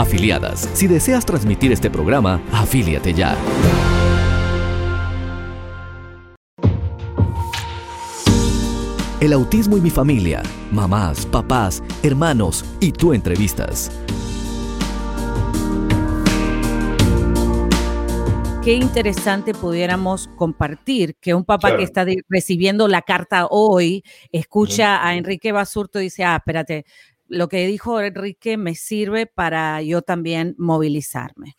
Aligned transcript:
Afiliadas. 0.00 0.66
Si 0.72 0.86
deseas 0.86 1.26
transmitir 1.26 1.72
este 1.72 1.90
programa, 1.90 2.40
afíliate 2.52 3.12
ya. 3.12 3.36
El 9.20 9.34
autismo 9.34 9.76
y 9.76 9.82
mi 9.82 9.90
familia. 9.90 10.42
Mamás, 10.72 11.26
papás, 11.26 11.82
hermanos 12.02 12.64
y 12.80 12.92
tú 12.92 13.12
entrevistas. 13.12 13.90
qué 18.62 18.74
interesante 18.74 19.54
pudiéramos 19.54 20.28
compartir 20.36 21.16
que 21.16 21.34
un 21.34 21.44
papá 21.44 21.76
que 21.76 21.82
está 21.82 22.04
recibiendo 22.28 22.88
la 22.88 23.00
carta 23.00 23.46
hoy 23.48 24.04
escucha 24.32 25.06
a 25.06 25.14
Enrique 25.16 25.50
Basurto 25.50 25.98
y 25.98 26.04
dice, 26.04 26.24
ah, 26.24 26.36
espérate, 26.36 26.84
lo 27.30 27.48
que 27.48 27.66
dijo 27.66 28.00
Enrique 28.00 28.56
me 28.56 28.74
sirve 28.74 29.26
para 29.26 29.80
yo 29.82 30.02
también 30.02 30.54
movilizarme. 30.58 31.54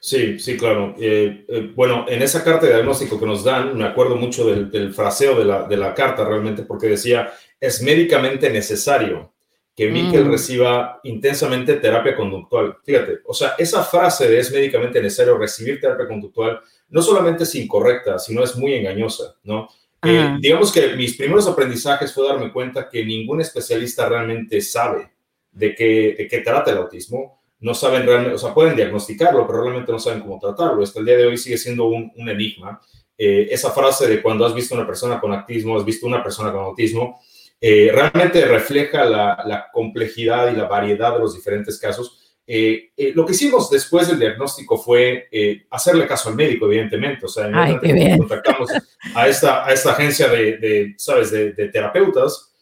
Sí, 0.00 0.38
sí, 0.38 0.56
claro. 0.56 0.94
Eh, 0.98 1.44
eh, 1.48 1.72
bueno, 1.74 2.06
en 2.08 2.22
esa 2.22 2.42
carta 2.42 2.66
de 2.66 2.74
diagnóstico 2.74 3.18
que 3.18 3.26
nos 3.26 3.44
dan, 3.44 3.76
me 3.76 3.84
acuerdo 3.84 4.16
mucho 4.16 4.46
del, 4.46 4.94
fraseo 4.94 5.38
de 5.38 5.44
la, 5.44 5.66
de 5.66 5.76
la, 5.76 5.94
carta 5.94 6.24
realmente, 6.24 6.62
porque 6.62 6.86
decía, 6.86 7.32
es 7.60 7.82
médicamente 7.82 8.48
necesario 8.50 9.34
que 9.74 9.90
Miquel 9.90 10.24
mm. 10.24 10.30
reciba 10.30 11.00
intensamente 11.04 11.74
terapia 11.74 12.16
conductual. 12.16 12.78
Fíjate, 12.84 13.18
o 13.26 13.34
sea, 13.34 13.54
esa 13.58 13.82
frase 13.82 14.28
de 14.28 14.38
es 14.38 14.50
médicamente 14.50 15.02
necesario 15.02 15.36
recibir 15.36 15.80
terapia 15.80 16.06
conductual 16.06 16.60
no 16.88 17.02
solamente 17.02 17.42
es 17.42 17.54
incorrecta, 17.56 18.18
sino 18.18 18.44
es 18.44 18.56
muy 18.56 18.74
engañosa, 18.74 19.34
¿no? 19.42 19.68
Eh, 20.02 20.36
digamos 20.40 20.72
que 20.72 20.94
mis 20.94 21.16
primeros 21.16 21.48
aprendizajes 21.48 22.14
fue 22.14 22.28
darme 22.28 22.52
cuenta 22.52 22.88
que 22.88 23.04
ningún 23.04 23.40
especialista 23.40 24.08
realmente 24.08 24.60
sabe 24.60 25.15
de 25.56 25.74
qué, 25.74 26.14
de 26.16 26.28
qué 26.28 26.38
trata 26.40 26.70
el 26.70 26.78
autismo. 26.78 27.42
No 27.58 27.74
saben 27.74 28.06
realmente, 28.06 28.34
o 28.34 28.38
sea, 28.38 28.54
pueden 28.54 28.76
diagnosticarlo, 28.76 29.46
pero 29.46 29.62
realmente 29.62 29.90
no 29.90 29.98
saben 29.98 30.20
cómo 30.20 30.38
tratarlo. 30.38 30.82
Hasta 30.82 31.00
el 31.00 31.06
día 31.06 31.16
de 31.16 31.26
hoy 31.26 31.38
sigue 31.38 31.58
siendo 31.58 31.86
un, 31.86 32.12
un 32.16 32.28
enigma. 32.28 32.80
Eh, 33.18 33.48
esa 33.50 33.70
frase 33.70 34.06
de 34.06 34.20
cuando 34.20 34.44
has 34.44 34.54
visto 34.54 34.74
una 34.74 34.86
persona 34.86 35.18
con 35.18 35.32
autismo, 35.32 35.76
has 35.76 35.84
visto 35.84 36.06
una 36.06 36.22
persona 36.22 36.52
con 36.52 36.60
autismo, 36.60 37.20
eh, 37.58 37.90
realmente 37.92 38.44
refleja 38.44 39.04
la, 39.06 39.68
complejidad 39.72 40.52
y 40.52 40.56
la 40.56 40.68
variedad 40.68 41.14
de 41.14 41.20
los 41.20 41.34
diferentes 41.34 41.78
casos. 41.78 42.36
Eh, 42.46 42.90
lo 43.14 43.24
que 43.24 43.32
hicimos 43.32 43.70
después 43.70 44.06
del 44.06 44.20
diagnóstico 44.20 44.76
fue 44.76 45.28
hacerle 45.70 46.06
caso 46.06 46.28
al 46.28 46.36
médico, 46.36 46.66
evidentemente. 46.66 47.24
O 47.24 47.28
sea, 47.28 47.50
contactamos 48.18 48.70
a 49.14 49.28
esta, 49.28 49.66
a 49.66 49.72
esta 49.72 49.92
agencia 49.92 50.28
de, 50.28 50.94
¿sabes?, 50.98 51.30
de, 51.30 51.52
terapeutas. 51.68 52.52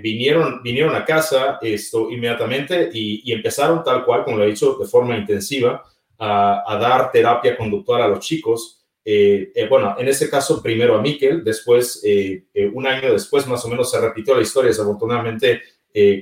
Vinieron, 0.00 0.62
vinieron 0.62 0.94
a 0.94 1.04
casa 1.04 1.58
esto 1.60 2.10
inmediatamente 2.10 2.90
y, 2.92 3.32
empezaron 3.32 3.82
tal 3.82 4.04
cual, 4.04 4.24
como 4.24 4.38
lo 4.38 4.44
he 4.44 4.48
dicho, 4.48 4.76
de 4.78 4.86
forma 4.86 5.16
intensiva, 5.16 5.84
a, 6.18 6.64
a 6.66 6.78
dar 6.78 7.10
terapia 7.10 7.56
conductual 7.56 8.02
a 8.02 8.08
los 8.08 8.20
chicos. 8.20 8.78
Eh, 9.10 9.52
eh, 9.54 9.66
bueno, 9.66 9.96
en 9.98 10.06
ese 10.06 10.28
caso 10.28 10.62
primero 10.62 10.94
a 10.94 11.00
Miquel, 11.00 11.42
después, 11.42 12.02
eh, 12.04 12.44
un 12.74 12.86
año 12.86 13.10
después 13.12 13.46
más 13.46 13.64
o 13.64 13.68
menos 13.68 13.90
se 13.90 13.98
repitió 14.00 14.34
la 14.34 14.42
historia, 14.42 14.68
desafortunadamente, 14.68 15.62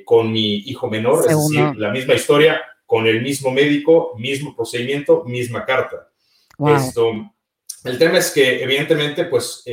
con 0.05 0.33
mi 0.33 0.59
hijo 0.59 0.89
menor, 0.89 1.27
es 1.29 1.37
decir, 1.37 1.77
la 1.77 1.91
misma 1.91 2.15
historia, 2.15 2.63
con 2.87 3.07
el 3.07 3.21
mismo 3.21 3.51
médico, 3.51 4.15
mismo 4.17 4.57
procedimiento, 4.57 5.25
misma 5.25 5.67
carta. 5.67 6.09
Esto, 6.65 7.11
el 7.85 7.99
tema 7.99 8.17
es 8.19 8.31
que 8.31 8.63
evidentemente, 8.63 9.25
pues, 9.25 9.65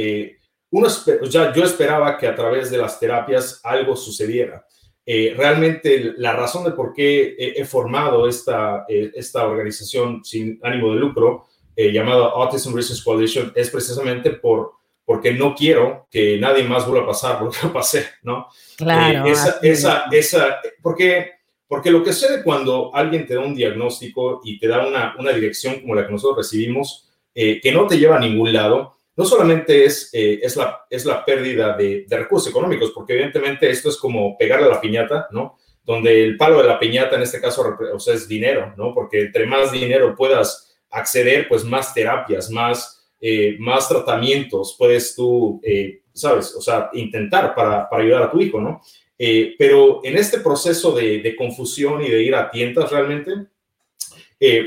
uno, 0.73 0.87
ya 1.29 1.53
yo 1.53 1.63
esperaba 1.63 2.17
que 2.17 2.27
a 2.27 2.35
través 2.35 2.69
de 2.69 2.77
las 2.77 2.99
terapias 2.99 3.61
algo 3.63 3.95
sucediera. 3.95 4.65
realmente 5.05 6.13
la 6.17 6.33
razón 6.33 6.63
de 6.63 6.71
por 6.71 6.93
qué 6.93 7.35
he, 7.37 7.65
formado 7.65 8.27
esta, 8.27 8.85
esta 8.87 9.45
organización 9.45 10.23
sin 10.23 10.59
ánimo 10.63 10.93
de 10.93 10.99
lucro 10.99 11.45
eh, 11.75 11.91
llamado 11.91 12.25
Autism 12.35 12.75
Research 12.75 13.03
Coalition 13.03 13.51
es 13.55 13.69
precisamente 13.71 14.31
por, 14.31 14.73
porque 15.05 15.33
no 15.33 15.55
quiero 15.55 16.07
que 16.11 16.37
nadie 16.37 16.63
más 16.63 16.85
vuelva 16.85 17.03
a 17.03 17.07
pasar 17.07 17.39
por 17.39 17.47
lo 17.47 17.51
que 17.51 17.67
pasé, 17.73 18.05
¿no? 18.21 18.47
Claro. 18.77 19.25
Eh, 19.25 19.31
esa, 19.31 19.59
esa, 19.61 20.05
esa, 20.11 20.61
porque, 20.83 21.31
porque 21.67 21.89
lo 21.89 22.03
que 22.03 22.13
sucede 22.13 22.43
cuando 22.43 22.93
alguien 22.93 23.25
te 23.25 23.33
da 23.33 23.41
un 23.41 23.55
diagnóstico 23.55 24.41
y 24.43 24.59
te 24.59 24.67
da 24.67 24.85
una, 24.85 25.15
una 25.17 25.31
dirección 25.31 25.81
como 25.81 25.95
la 25.95 26.05
que 26.05 26.11
nosotros 26.11 26.37
recibimos, 26.45 27.09
eh, 27.33 27.59
que 27.59 27.71
no 27.71 27.87
te 27.87 27.97
lleva 27.97 28.17
a 28.17 28.19
ningún 28.19 28.53
lado, 28.53 28.92
no 29.15 29.25
solamente 29.25 29.85
es, 29.85 30.09
es, 30.11 30.55
la, 30.55 30.85
es 30.89 31.05
la 31.05 31.23
pérdida 31.23 31.77
de, 31.77 32.05
recursos 32.09 32.49
económicos, 32.49 32.91
porque 32.91 33.13
evidentemente 33.13 33.69
esto 33.69 33.89
es 33.89 33.97
como 33.97 34.37
pegarle 34.37 34.65
a 34.65 34.71
la 34.71 34.81
piñata, 34.81 35.27
¿no? 35.31 35.57
Donde 35.83 36.23
el 36.23 36.37
palo 36.37 36.61
de 36.61 36.67
la 36.67 36.79
piñata 36.79 37.15
en 37.15 37.21
este 37.21 37.39
caso 37.39 37.77
o 37.93 37.99
sea, 37.99 38.13
es 38.13 38.27
dinero, 38.27 38.73
¿no? 38.75 38.93
Porque 38.93 39.21
entre 39.21 39.45
más 39.45 39.71
dinero 39.71 40.15
puedas 40.15 40.73
acceder 40.93 41.47
pues 41.47 41.63
más 41.65 41.93
terapias, 41.93 42.49
más, 42.49 43.09
eh, 43.19 43.57
más 43.59 43.89
tratamientos, 43.89 44.75
puedes 44.77 45.15
tú, 45.15 45.59
eh, 45.63 46.01
sabes, 46.13 46.55
o 46.55 46.61
sea, 46.61 46.89
intentar 46.93 47.53
para, 47.55 47.89
para, 47.89 48.03
ayudar 48.03 48.23
a 48.23 48.31
tu 48.31 48.39
hijo, 48.39 48.61
¿no? 48.61 48.81
Eh, 49.17 49.55
pero 49.57 50.01
en 50.03 50.17
este 50.17 50.39
proceso 50.39 50.91
de, 50.91 51.19
de, 51.19 51.35
confusión 51.35 52.03
y 52.03 52.09
de 52.09 52.23
ir 52.23 52.35
a 52.35 52.49
tientas 52.49 52.91
realmente, 52.91 53.31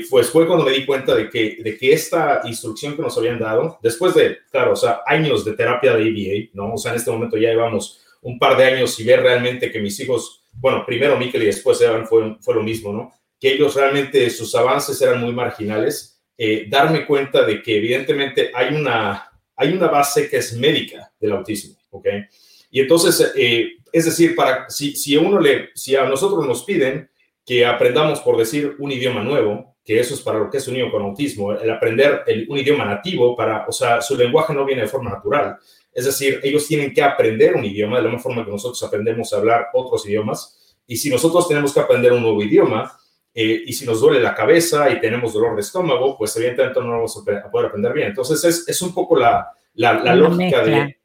pues 0.09 0.29
fue 0.29 0.47
cuando 0.47 0.65
me 0.65 0.71
di 0.71 0.85
cuenta 0.85 1.13
de 1.13 1.29
que, 1.29 1.57
de 1.61 1.77
que 1.77 1.93
esta 1.93 2.41
instrucción 2.45 2.95
que 2.95 3.01
nos 3.01 3.17
habían 3.17 3.39
dado, 3.39 3.77
después 3.83 4.13
de, 4.15 4.39
claro, 4.49 4.73
o 4.73 4.75
sea, 4.75 5.01
años 5.05 5.45
de 5.45 5.53
terapia 5.53 5.93
de 5.93 6.03
ABA, 6.03 6.49
¿no? 6.53 6.73
O 6.73 6.77
sea, 6.77 6.91
en 6.91 6.97
este 6.97 7.11
momento 7.11 7.37
ya 7.37 7.49
llevamos 7.49 8.01
un 8.21 8.39
par 8.39 8.57
de 8.57 8.65
años 8.65 8.99
y 8.99 9.03
ver 9.03 9.21
realmente 9.21 9.71
que 9.71 9.79
mis 9.79 9.99
hijos, 9.99 10.43
bueno, 10.53 10.83
primero 10.85 11.17
Mikel 11.17 11.43
y 11.43 11.47
después 11.47 11.79
Evan 11.81 12.07
fue, 12.07 12.37
fue 12.41 12.55
lo 12.55 12.63
mismo, 12.63 12.91
¿no? 12.91 13.13
Que 13.39 13.53
ellos 13.53 13.75
realmente, 13.75 14.29
sus 14.29 14.55
avances 14.55 14.99
eran 15.01 15.21
muy 15.21 15.31
marginales 15.31 16.17
eh, 16.39 16.67
darme 16.69 17.05
cuenta 17.05 17.43
de 17.43 17.63
que 17.63 17.77
evidentemente 17.77 18.51
hay 18.53 18.75
una, 18.75 19.31
hay 19.55 19.73
una 19.73 19.87
base 19.87 20.29
que 20.29 20.37
es 20.37 20.53
médica 20.55 21.11
del 21.19 21.31
autismo, 21.31 21.75
¿ok? 21.89 22.07
Y 22.69 22.81
entonces, 22.81 23.33
eh, 23.35 23.77
es 23.91 24.05
decir, 24.05 24.35
para, 24.35 24.69
si, 24.69 24.95
si, 24.95 25.17
uno 25.17 25.39
le, 25.39 25.69
si 25.73 25.95
a 25.95 26.05
nosotros 26.05 26.45
nos 26.45 26.63
piden 26.63 27.09
que 27.47 27.65
aprendamos, 27.65 28.19
por 28.19 28.35
decir, 28.35 28.75
un 28.77 28.91
idioma 28.91 29.23
nuevo, 29.23 29.77
que 29.85 30.01
eso 30.01 30.13
es 30.13 30.19
para 30.19 30.37
lo 30.37 30.49
que 30.49 30.57
es 30.57 30.67
un 30.67 30.73
niño 30.73 30.91
con 30.91 31.01
autismo, 31.01 31.53
el 31.53 31.71
aprender 31.71 32.25
un 32.49 32.57
idioma 32.57 32.83
nativo, 32.83 33.37
para, 33.37 33.65
o 33.65 33.71
sea, 33.71 34.01
su 34.01 34.17
lenguaje 34.17 34.53
no 34.53 34.65
viene 34.65 34.81
de 34.81 34.89
forma 34.89 35.11
natural. 35.11 35.57
Es 35.93 36.03
decir, 36.03 36.41
ellos 36.43 36.67
tienen 36.67 36.93
que 36.93 37.01
aprender 37.01 37.55
un 37.55 37.63
idioma 37.63 37.95
de 37.95 38.03
la 38.03 38.09
misma 38.09 38.21
forma 38.21 38.43
que 38.43 38.51
nosotros 38.51 38.83
aprendemos 38.83 39.31
a 39.31 39.37
hablar 39.37 39.67
otros 39.73 40.05
idiomas. 40.05 40.75
Y 40.85 40.97
si 40.97 41.09
nosotros 41.09 41.47
tenemos 41.47 41.73
que 41.73 41.79
aprender 41.79 42.11
un 42.11 42.21
nuevo 42.21 42.43
idioma, 42.43 42.91
eh, 43.33 43.63
y 43.65 43.71
si 43.71 43.85
nos 43.85 44.01
duele 44.01 44.19
la 44.19 44.35
cabeza 44.35 44.89
y 44.89 44.99
tenemos 44.99 45.31
dolor 45.31 45.55
de 45.55 45.61
estómago, 45.61 46.17
pues 46.17 46.35
evidentemente 46.35 46.81
no 46.81 46.89
vamos 46.89 47.15
a 47.17 47.49
poder 47.49 47.67
aprender 47.67 47.93
bien. 47.93 48.09
Entonces 48.09 48.43
es, 48.43 48.67
es 48.67 48.81
un 48.81 48.93
poco 48.93 49.15
la, 49.15 49.49
la, 49.75 50.13
lógica 50.15 50.65
de... 50.65 50.97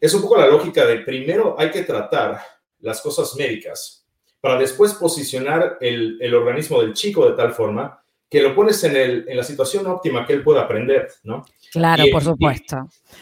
Es 0.00 0.14
un 0.14 0.22
poco 0.22 0.36
la 0.36 0.46
lógica 0.46 0.86
de 0.86 0.98
primero 0.98 1.56
hay 1.58 1.72
que 1.72 1.82
tratar 1.82 2.38
las 2.78 3.00
cosas 3.00 3.34
médicas 3.36 4.01
para 4.42 4.58
después 4.58 4.94
posicionar 4.94 5.78
el, 5.80 6.18
el 6.20 6.34
organismo 6.34 6.82
del 6.82 6.92
chico 6.92 7.24
de 7.30 7.36
tal 7.36 7.52
forma 7.52 8.02
que 8.28 8.42
lo 8.42 8.54
pones 8.54 8.82
en, 8.84 8.96
el, 8.96 9.26
en 9.28 9.36
la 9.36 9.44
situación 9.44 9.86
óptima 9.86 10.26
que 10.26 10.32
él 10.32 10.42
pueda 10.42 10.62
aprender, 10.62 11.06
¿no? 11.22 11.44
Claro, 11.70 12.04
por 12.10 12.24
supuesto. 12.24 12.78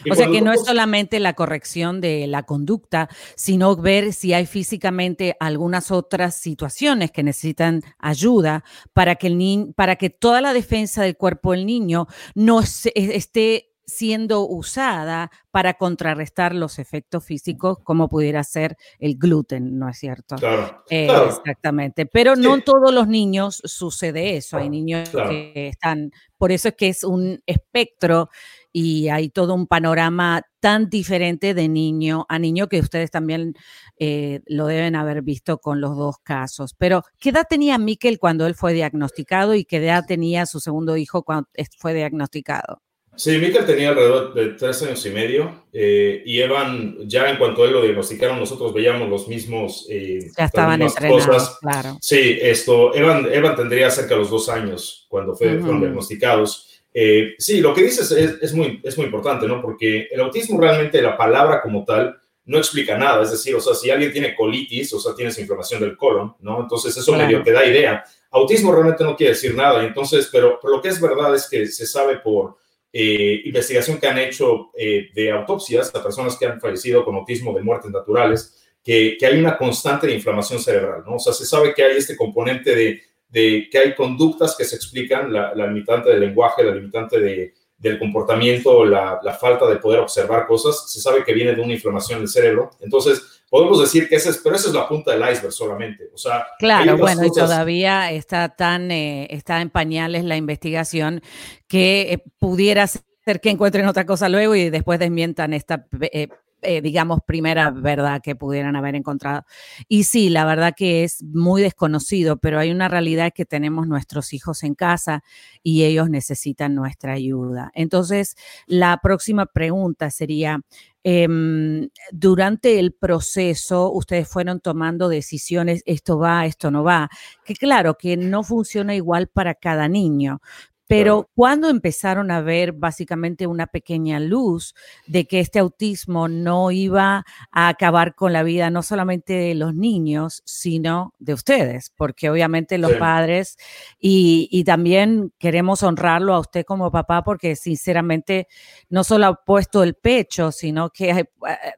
o 0.09 0.15
sea 0.15 0.27
que 0.27 0.41
no 0.41 0.53
es 0.53 0.63
solamente 0.63 1.19
la 1.19 1.33
corrección 1.33 1.99
de 1.99 2.27
la 2.27 2.43
conducta, 2.43 3.09
sino 3.35 3.75
ver 3.75 4.13
si 4.13 4.33
hay 4.33 4.45
físicamente 4.45 5.35
algunas 5.41 5.91
otras 5.91 6.35
situaciones 6.35 7.11
que 7.11 7.23
necesitan 7.23 7.81
ayuda 7.99 8.63
para 8.93 9.15
que, 9.15 9.27
el 9.27 9.73
para 9.75 9.97
que 9.97 10.09
toda 10.09 10.39
la 10.39 10.53
defensa 10.53 11.03
del 11.03 11.17
cuerpo 11.17 11.51
del 11.51 11.65
niño 11.65 12.07
no 12.33 12.61
esté 12.61 13.70
siendo 13.91 14.47
usada 14.47 15.31
para 15.51 15.75
contrarrestar 15.75 16.55
los 16.55 16.79
efectos 16.79 17.23
físicos, 17.25 17.77
como 17.83 18.07
pudiera 18.09 18.43
ser 18.43 18.77
el 18.99 19.17
gluten, 19.17 19.77
¿no 19.77 19.89
es 19.89 19.97
cierto? 19.97 20.37
Claro. 20.37 20.83
Eh, 20.89 21.09
exactamente. 21.27 22.05
Pero 22.05 22.35
no 22.35 22.55
en 22.55 22.63
todos 22.63 22.93
los 22.93 23.07
niños 23.07 23.61
sucede 23.65 24.37
eso. 24.37 24.57
Hay 24.57 24.69
niños 24.69 25.09
que 25.09 25.67
están, 25.67 26.11
por 26.37 26.51
eso 26.51 26.69
es 26.69 26.75
que 26.75 26.87
es 26.87 27.03
un 27.03 27.41
espectro 27.45 28.29
y 28.71 29.09
hay 29.09 29.29
todo 29.29 29.53
un 29.53 29.67
panorama 29.67 30.43
tan 30.59 30.89
diferente 30.89 31.53
de 31.53 31.67
niño 31.67 32.25
a 32.29 32.39
niño 32.39 32.67
que 32.67 32.79
ustedes 32.79 33.11
también 33.11 33.55
eh, 33.97 34.41
lo 34.45 34.67
deben 34.67 34.95
haber 34.95 35.21
visto 35.21 35.57
con 35.57 35.81
los 35.81 35.97
dos 35.97 36.17
casos. 36.23 36.73
Pero, 36.77 37.03
¿qué 37.19 37.29
edad 37.29 37.45
tenía 37.49 37.77
Miquel 37.77 38.19
cuando 38.19 38.45
él 38.47 38.55
fue 38.55 38.73
diagnosticado 38.73 39.55
y 39.55 39.65
qué 39.65 39.77
edad 39.77 40.05
tenía 40.07 40.45
su 40.45 40.59
segundo 40.59 40.95
hijo 40.97 41.23
cuando 41.23 41.49
fue 41.77 41.93
diagnosticado? 41.93 42.81
Sí, 43.15 43.37
Mikel 43.37 43.65
tenía 43.65 43.89
alrededor 43.89 44.33
de 44.33 44.47
tres 44.49 44.81
años 44.83 45.05
y 45.05 45.09
medio 45.09 45.65
eh, 45.73 46.23
y 46.25 46.39
Evan, 46.39 46.97
ya 47.07 47.29
en 47.29 47.37
cuanto 47.37 47.63
a 47.63 47.65
él 47.67 47.73
lo 47.73 47.81
diagnosticaron, 47.81 48.39
nosotros 48.39 48.73
veíamos 48.73 49.09
los 49.09 49.27
mismos. 49.27 49.85
Eh, 49.89 50.31
ya 50.37 50.45
estaban 50.45 50.81
entrenados, 50.81 51.57
claro. 51.59 51.97
Sí, 52.01 52.37
esto, 52.41 52.95
Evan, 52.95 53.27
Evan 53.31 53.55
tendría 53.55 53.91
cerca 53.91 54.15
de 54.15 54.21
los 54.21 54.29
dos 54.29 54.49
años 54.49 55.05
cuando 55.09 55.35
fueron 55.35 55.81
diagnosticados. 55.81 56.81
Eh, 56.93 57.35
sí, 57.37 57.61
lo 57.61 57.73
que 57.73 57.83
dices 57.83 58.11
es, 58.11 58.37
es, 58.41 58.53
muy, 58.53 58.81
es 58.83 58.97
muy 58.97 59.05
importante, 59.05 59.47
¿no? 59.47 59.61
Porque 59.61 60.07
el 60.11 60.19
autismo 60.21 60.59
realmente, 60.59 61.01
la 61.01 61.17
palabra 61.17 61.61
como 61.61 61.85
tal, 61.85 62.17
no 62.45 62.57
explica 62.57 62.97
nada. 62.97 63.23
Es 63.23 63.31
decir, 63.31 63.55
o 63.55 63.61
sea, 63.61 63.73
si 63.73 63.89
alguien 63.89 64.11
tiene 64.11 64.35
colitis, 64.35 64.93
o 64.93 64.99
sea, 64.99 65.15
tienes 65.15 65.37
inflamación 65.39 65.81
del 65.81 65.97
colon, 65.97 66.35
¿no? 66.39 66.61
Entonces 66.61 66.95
eso 66.95 67.15
medio 67.15 67.43
te 67.43 67.51
da 67.51 67.65
idea. 67.65 68.03
autismo 68.31 68.71
realmente 68.71 69.03
no 69.03 69.15
quiere 69.15 69.33
decir 69.33 69.55
nada. 69.55 69.83
Entonces, 69.85 70.29
pero, 70.31 70.59
lo 70.63 70.81
que 70.81 70.89
es 70.89 70.99
verdad 70.99 71.35
es 71.35 71.47
que 71.49 71.67
se 71.67 71.85
sabe 71.85 72.17
por 72.17 72.57
eh, 72.93 73.41
investigación 73.45 73.99
que 73.99 74.07
han 74.07 74.17
hecho 74.17 74.71
eh, 74.77 75.09
de 75.13 75.31
autopsias 75.31 75.93
a 75.95 76.03
personas 76.03 76.37
que 76.37 76.45
han 76.45 76.59
fallecido 76.59 77.05
con 77.05 77.15
autismo 77.15 77.53
de 77.53 77.61
muertes 77.61 77.89
naturales, 77.89 78.57
que, 78.83 79.17
hay 79.21 79.39
una 79.39 79.57
constante 79.57 80.11
inflamación 80.11 80.59
cerebral, 80.59 81.03
¿no? 81.05 81.15
O 81.15 81.19
sea, 81.19 81.33
se 81.33 81.45
sabe 81.45 81.73
que 81.73 81.83
hay 81.83 81.97
este 81.97 82.17
componente 82.17 82.75
de, 82.75 83.01
de 83.29 83.69
que 83.71 83.77
hay 83.77 83.95
conductas 83.95 84.55
que 84.57 84.65
se 84.65 84.75
explican, 84.75 85.31
la, 85.31 85.53
limitante 85.53 86.09
del 86.09 86.19
lenguaje, 86.19 86.63
la 86.63 86.75
limitante 86.75 87.19
de, 87.19 87.53
del 87.77 87.97
comportamiento, 87.97 88.83
la, 88.83 89.19
la, 89.23 89.33
falta 89.33 89.67
de 89.67 89.77
poder 89.77 89.99
observar 89.99 90.45
cosas, 90.45 90.91
se 90.91 90.99
sabe 90.99 91.23
que 91.23 91.33
viene 91.33 91.55
de 91.55 91.61
una 91.61 91.73
inflamación 91.73 92.19
del 92.19 92.27
cerebro. 92.27 92.71
Entonces, 92.81 93.40
podemos 93.51 93.81
decir 93.81 94.07
que 94.07 94.15
esa 94.15 94.29
es, 94.29 94.37
pero 94.37 94.55
esa 94.55 94.69
es 94.69 94.73
la 94.73 94.87
punta 94.87 95.11
del 95.11 95.29
iceberg 95.29 95.51
solamente. 95.51 96.09
O 96.13 96.17
sea, 96.17 96.47
claro, 96.57 96.97
bueno, 96.97 97.25
y 97.25 97.31
todavía 97.31 98.09
está 98.09 98.47
tan, 98.47 98.89
eh, 98.91 99.27
está 99.29 99.59
en 99.59 99.69
pañales 99.69 100.23
la 100.23 100.37
investigación 100.37 101.21
que 101.67 102.13
eh, 102.13 102.23
pudiera 102.39 102.87
ser 102.87 103.41
que 103.41 103.49
encuentren 103.49 103.87
otra 103.87 104.05
cosa 104.05 104.29
luego 104.29 104.55
y 104.55 104.69
después 104.69 104.99
desmientan 104.99 105.53
esta 105.53 105.85
eh, 105.99 106.29
eh, 106.61 106.81
digamos, 106.81 107.19
primera 107.25 107.71
verdad 107.71 108.21
que 108.21 108.35
pudieran 108.35 108.75
haber 108.75 108.95
encontrado. 108.95 109.45
Y 109.87 110.03
sí, 110.03 110.29
la 110.29 110.45
verdad 110.45 110.73
que 110.75 111.03
es 111.03 111.23
muy 111.23 111.61
desconocido, 111.61 112.37
pero 112.37 112.59
hay 112.59 112.71
una 112.71 112.87
realidad 112.87 113.31
que 113.33 113.45
tenemos 113.45 113.87
nuestros 113.87 114.33
hijos 114.33 114.63
en 114.63 114.75
casa 114.75 115.23
y 115.63 115.83
ellos 115.83 116.09
necesitan 116.09 116.75
nuestra 116.75 117.13
ayuda. 117.13 117.71
Entonces, 117.73 118.35
la 118.67 118.99
próxima 119.01 119.45
pregunta 119.45 120.11
sería, 120.11 120.61
em, 121.03 121.89
durante 122.11 122.79
el 122.79 122.93
proceso, 122.93 123.91
ustedes 123.91 124.27
fueron 124.27 124.59
tomando 124.59 125.09
decisiones, 125.09 125.81
esto 125.85 126.19
va, 126.19 126.45
esto 126.45 126.69
no 126.71 126.83
va, 126.83 127.09
que 127.43 127.55
claro, 127.55 127.97
que 127.97 128.17
no 128.17 128.43
funciona 128.43 128.93
igual 128.95 129.27
para 129.27 129.55
cada 129.55 129.87
niño, 129.87 130.41
pero 130.91 131.29
cuando 131.35 131.69
empezaron 131.69 132.31
a 132.31 132.41
ver 132.41 132.73
básicamente 132.73 133.47
una 133.47 133.67
pequeña 133.67 134.19
luz 134.19 134.75
de 135.07 135.25
que 135.25 135.39
este 135.39 135.59
autismo 135.59 136.27
no 136.27 136.69
iba 136.69 137.23
a 137.49 137.67
acabar 137.69 138.13
con 138.13 138.33
la 138.33 138.43
vida 138.43 138.69
no 138.69 138.83
solamente 138.83 139.31
de 139.31 139.55
los 139.55 139.73
niños, 139.73 140.43
sino 140.43 141.13
de 141.17 141.33
ustedes, 141.33 141.93
porque 141.95 142.29
obviamente 142.29 142.77
los 142.77 142.91
padres 142.95 143.55
y, 144.01 144.65
también 144.65 145.31
queremos 145.39 145.81
honrarlo 145.81 146.33
a 146.33 146.39
usted 146.41 146.65
como 146.65 146.91
papá 146.91 147.23
porque 147.23 147.55
sinceramente 147.55 148.49
no 148.89 149.05
solo 149.05 149.27
ha 149.27 149.35
puesto 149.45 149.83
el 149.83 149.93
pecho, 149.93 150.51
sino 150.51 150.89
que 150.89 151.25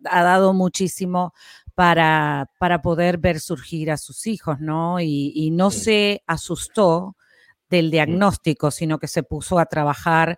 ha, 0.09 0.23
dado 0.23 0.55
muchísimo 0.55 1.35
para, 1.75 2.49
para 2.57 2.81
poder 2.81 3.19
ver 3.19 3.39
surgir 3.39 3.91
a 3.91 3.97
sus 3.97 4.25
hijos, 4.25 4.59
¿no? 4.59 4.99
Y, 4.99 5.51
no 5.51 5.69
se 5.69 6.23
asustó 6.25 7.15
del 7.77 7.89
diagnóstico, 7.89 8.69
sino 8.69 8.99
que 8.99 9.07
se 9.07 9.23
puso 9.23 9.57
a 9.57 9.65
trabajar 9.65 10.37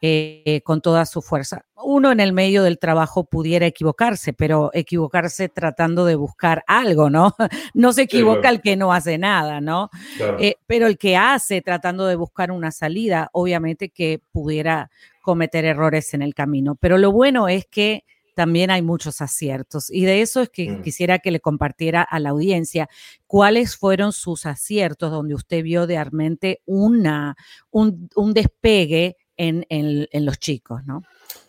eh, 0.00 0.60
con 0.64 0.80
toda 0.80 1.04
su 1.04 1.20
fuerza. 1.20 1.64
Uno 1.82 2.12
en 2.12 2.20
el 2.20 2.32
medio 2.32 2.62
del 2.62 2.78
trabajo 2.78 3.24
pudiera 3.24 3.66
equivocarse, 3.66 4.32
pero 4.32 4.70
equivocarse 4.72 5.48
tratando 5.48 6.04
de 6.04 6.14
buscar 6.14 6.62
algo, 6.66 7.10
¿no? 7.10 7.34
No 7.74 7.92
se 7.92 8.02
equivoca 8.02 8.48
el 8.48 8.60
que 8.60 8.76
no 8.76 8.92
hace 8.92 9.18
nada, 9.18 9.60
¿no? 9.60 9.90
Eh, 10.38 10.54
pero 10.66 10.86
el 10.86 10.96
que 10.96 11.16
hace 11.16 11.60
tratando 11.60 12.06
de 12.06 12.14
buscar 12.14 12.52
una 12.52 12.70
salida, 12.70 13.30
obviamente 13.32 13.90
que 13.90 14.20
pudiera 14.32 14.90
cometer 15.22 15.64
errores 15.64 16.14
en 16.14 16.22
el 16.22 16.34
camino. 16.34 16.76
Pero 16.76 16.98
lo 16.98 17.10
bueno 17.10 17.48
es 17.48 17.66
que 17.66 18.04
también 18.36 18.70
hay 18.70 18.82
muchos 18.82 19.22
aciertos. 19.22 19.90
Y 19.90 20.04
de 20.04 20.20
eso 20.20 20.42
es 20.42 20.50
que 20.50 20.70
mm. 20.70 20.82
quisiera 20.82 21.18
que 21.20 21.30
le 21.30 21.40
compartiera 21.40 22.02
a 22.02 22.20
la 22.20 22.30
audiencia 22.30 22.86
cuáles 23.26 23.76
fueron 23.76 24.12
sus 24.12 24.44
aciertos 24.44 25.10
donde 25.10 25.34
usted 25.34 25.62
vio 25.62 25.86
realmente 25.86 26.60
una, 26.66 27.34
un, 27.70 28.10
despegue 28.34 29.16
en, 29.38 29.64
los 30.12 30.38
chicos, 30.38 30.82
¿no? 30.84 31.02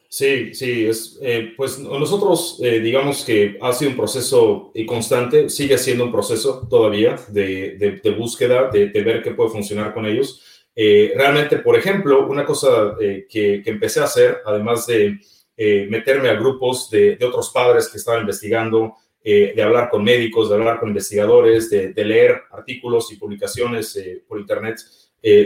Sí, 0.08 0.54
sí, 0.54 0.86
es, 0.86 1.20
eh, 1.22 1.52
pues 1.58 1.78
nosotros 1.78 2.62
eh, 2.64 2.80
digamos 2.80 3.26
que 3.26 3.58
ha 3.62 3.74
sido 3.74 3.92
un 3.92 3.98
proceso 3.98 4.72
eh, 4.74 4.86
constante, 4.86 5.50
sigue 5.50 5.78
siendo 5.78 6.06
un 6.06 6.12
proceso 6.14 6.66
todavía 6.70 7.18
de, 7.28 8.02
búsqueda, 8.18 8.70
de, 8.72 8.88
ver 8.88 9.22
qué 9.22 9.32
puede 9.32 9.50
funcionar 9.50 9.94
con 9.94 10.06
ellos. 10.06 10.42
realmente, 10.74 11.58
por 11.58 11.76
ejemplo, 11.78 12.26
una 12.30 12.46
cosa 12.46 12.96
que, 12.98 13.28
que, 13.62 13.70
empecé 13.70 14.00
a 14.00 14.06
hacer, 14.06 14.38
además 14.46 14.88
de 14.88 15.20
eh, 15.60 15.88
meterme 15.90 16.30
a 16.30 16.36
grupos 16.36 16.88
de, 16.92 17.18
otros 17.26 17.50
padres 17.50 17.90
que 17.90 17.98
estaban 17.98 18.22
investigando, 18.22 18.96
eh, 19.24 19.54
de 19.56 19.64
hablar 19.64 19.90
con 19.90 20.04
médicos, 20.04 20.50
de 20.50 20.56
hablar 20.56 20.80
con 20.80 20.90
investigadores, 20.90 21.72
de, 21.72 22.06
leer 22.06 22.44
artículos 22.52 23.12
y 23.12 23.16
publicaciones 23.16 23.96
eh, 23.96 24.24
por 24.28 24.40
Internet. 24.40 24.80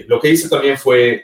lo 0.07 0.19
que 0.19 0.29
hice 0.29 0.49
también 0.49 0.77
fue, 0.77 1.23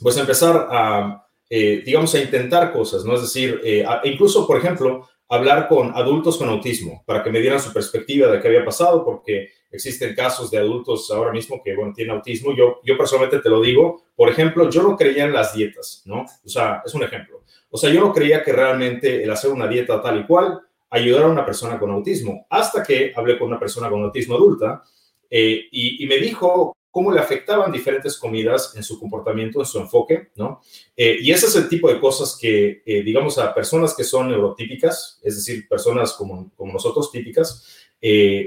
pues, 0.00 0.16
empezar 0.18 0.68
a, 0.70 1.26
digamos, 1.48 2.14
a 2.14 2.20
intentar 2.20 2.70
cosas, 2.70 3.04
¿no? 3.04 3.14
Es 3.14 3.22
decir, 3.22 3.60
incluso, 4.04 4.46
por 4.46 4.58
ejemplo, 4.58 5.08
hablar 5.30 5.68
con 5.68 5.92
adultos 5.96 6.36
con 6.36 6.48
autismo 6.48 7.02
para 7.06 7.22
que 7.22 7.30
me 7.30 7.40
dieran 7.40 7.60
su 7.60 7.72
perspectiva 7.72 8.30
de 8.30 8.40
qué 8.40 8.48
había 8.48 8.64
pasado, 8.64 9.04
porque 9.04 9.48
existen 9.70 10.14
casos 10.14 10.50
de 10.50 10.58
adultos 10.58 11.10
ahora 11.10 11.32
mismo 11.32 11.62
que, 11.64 11.74
bueno, 11.74 11.92
tienen 11.94 12.16
autismo. 12.16 12.54
Yo, 12.54 12.80
yo 12.84 12.96
personalmente 12.98 13.38
te 13.38 13.48
lo 13.48 13.60
digo, 13.60 14.02
por 14.16 14.28
ejemplo, 14.28 14.68
yo 14.68 14.82
no 14.82 14.96
creía 14.96 15.24
en 15.24 15.32
las 15.32 15.54
dietas, 15.54 16.02
¿no? 16.04 16.26
O 16.44 16.48
sea, 16.48 16.82
es 16.84 16.92
un 16.94 17.04
ejemplo. 17.04 17.39
O 17.70 17.78
sea, 17.78 17.90
yo 17.90 18.00
no 18.00 18.12
creía 18.12 18.42
que 18.42 18.52
realmente 18.52 19.22
el 19.22 19.30
hacer 19.30 19.50
una 19.50 19.68
dieta 19.68 20.02
tal 20.02 20.20
y 20.20 20.26
cual 20.26 20.60
ayudara 20.90 21.26
a 21.26 21.30
una 21.30 21.46
persona 21.46 21.78
con 21.78 21.90
autismo, 21.90 22.46
hasta 22.50 22.82
que 22.82 23.12
hablé 23.14 23.38
con 23.38 23.48
una 23.48 23.60
persona 23.60 23.88
con 23.88 24.02
autismo 24.02 24.34
adulta 24.34 24.82
eh, 25.30 25.68
y, 25.70 26.04
me 26.06 26.16
dijo 26.16 26.76
cómo 26.90 27.12
le 27.12 27.20
afectaban 27.20 27.70
diferentes 27.70 28.18
comidas 28.18 28.74
en 28.76 28.82
su 28.82 28.98
comportamiento, 28.98 29.60
en 29.60 29.66
su 29.66 29.78
enfoque, 29.78 30.30
¿no? 30.34 30.60
Eh, 30.96 31.18
y 31.20 31.30
ese 31.30 31.46
es 31.46 31.54
el 31.54 31.68
tipo 31.68 31.88
de 31.88 32.00
cosas 32.00 32.36
que, 32.40 32.82
eh, 32.84 33.02
digamos, 33.04 33.38
a 33.38 33.54
personas 33.54 33.94
que 33.94 34.02
son 34.02 34.28
neurotípicas, 34.28 35.20
es 35.22 35.36
decir, 35.36 35.68
personas 35.68 36.14
como, 36.14 36.50
como 36.56 36.72
nosotros 36.72 37.12
típicas, 37.12 37.86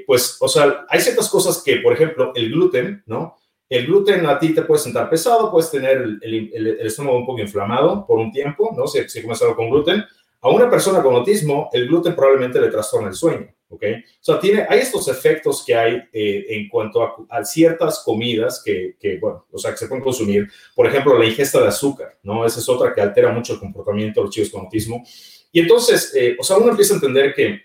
pues, 0.06 0.38
o 0.42 0.48
sea, 0.50 0.86
hay 0.90 1.00
ciertas 1.00 1.30
cosas 1.30 1.62
que, 1.64 1.78
por 1.78 1.94
ejemplo, 1.94 2.34
el 2.36 2.52
gluten, 2.52 3.04
¿no? 3.06 3.38
El 3.74 3.88
gluten 3.88 4.24
a 4.28 4.38
ti 4.38 4.54
te 4.54 4.62
puede 4.62 4.82
sentar 4.82 5.10
pesado, 5.10 5.50
puedes 5.50 5.72
tener 5.72 5.98
el, 6.22 6.78
estómago 6.82 7.18
un 7.18 7.26
poco 7.26 7.42
inflamado 7.42 8.06
por 8.06 8.20
un 8.20 8.32
tiempo, 8.32 8.72
¿no? 8.78 8.86
Si, 8.86 9.10
si 9.10 9.24
comes 9.24 9.42
algo 9.42 9.56
con 9.56 9.72
gluten. 9.72 10.06
A 10.42 10.50
una 10.50 10.70
persona 10.70 11.02
con 11.02 11.16
autismo, 11.16 11.72
el 11.74 11.88
gluten 11.88 12.14
probablemente 12.16 12.62
le 12.62 12.68
trastorna 12.68 13.08
el 13.08 13.16
sueño, 13.16 13.48
¿ok? 13.70 13.84
O 13.84 14.24
sea, 14.24 14.40
tiene, 14.40 14.68
hay 14.70 14.78
estos 14.78 15.08
efectos 15.08 15.64
que 15.66 15.74
hay 15.74 15.96
eh, 16.14 16.46
en 16.50 16.70
cuanto 16.70 17.02
a, 17.28 17.44
ciertas 17.44 18.04
comidas 18.06 18.62
que, 18.64 18.96
que, 19.00 19.18
bueno, 19.18 19.48
o 19.52 19.58
sea, 19.58 19.72
que 19.72 19.78
se 19.78 19.88
pueden 19.88 20.04
consumir. 20.04 20.48
Por 20.76 20.86
ejemplo, 20.86 21.18
la 21.18 21.26
ingesta 21.26 21.60
de 21.60 21.70
azúcar, 21.70 22.20
¿no? 22.22 22.46
Esa 22.46 22.60
es 22.60 22.70
otra 22.70 22.94
que 22.94 23.02
altera 23.02 23.32
mucho 23.32 23.54
el 23.54 23.60
comportamiento 23.60 24.20
de 24.20 24.26
los 24.26 24.36
chicos 24.36 24.52
con 24.52 24.66
autismo. 24.66 25.04
Y 25.52 25.62
entonces, 25.62 26.14
eh, 26.16 26.38
o 26.40 26.44
sea, 26.44 26.58
uno 26.58 26.70
empieza 26.70 26.94
a 26.94 26.98
entender 26.98 27.34
que 27.34 27.62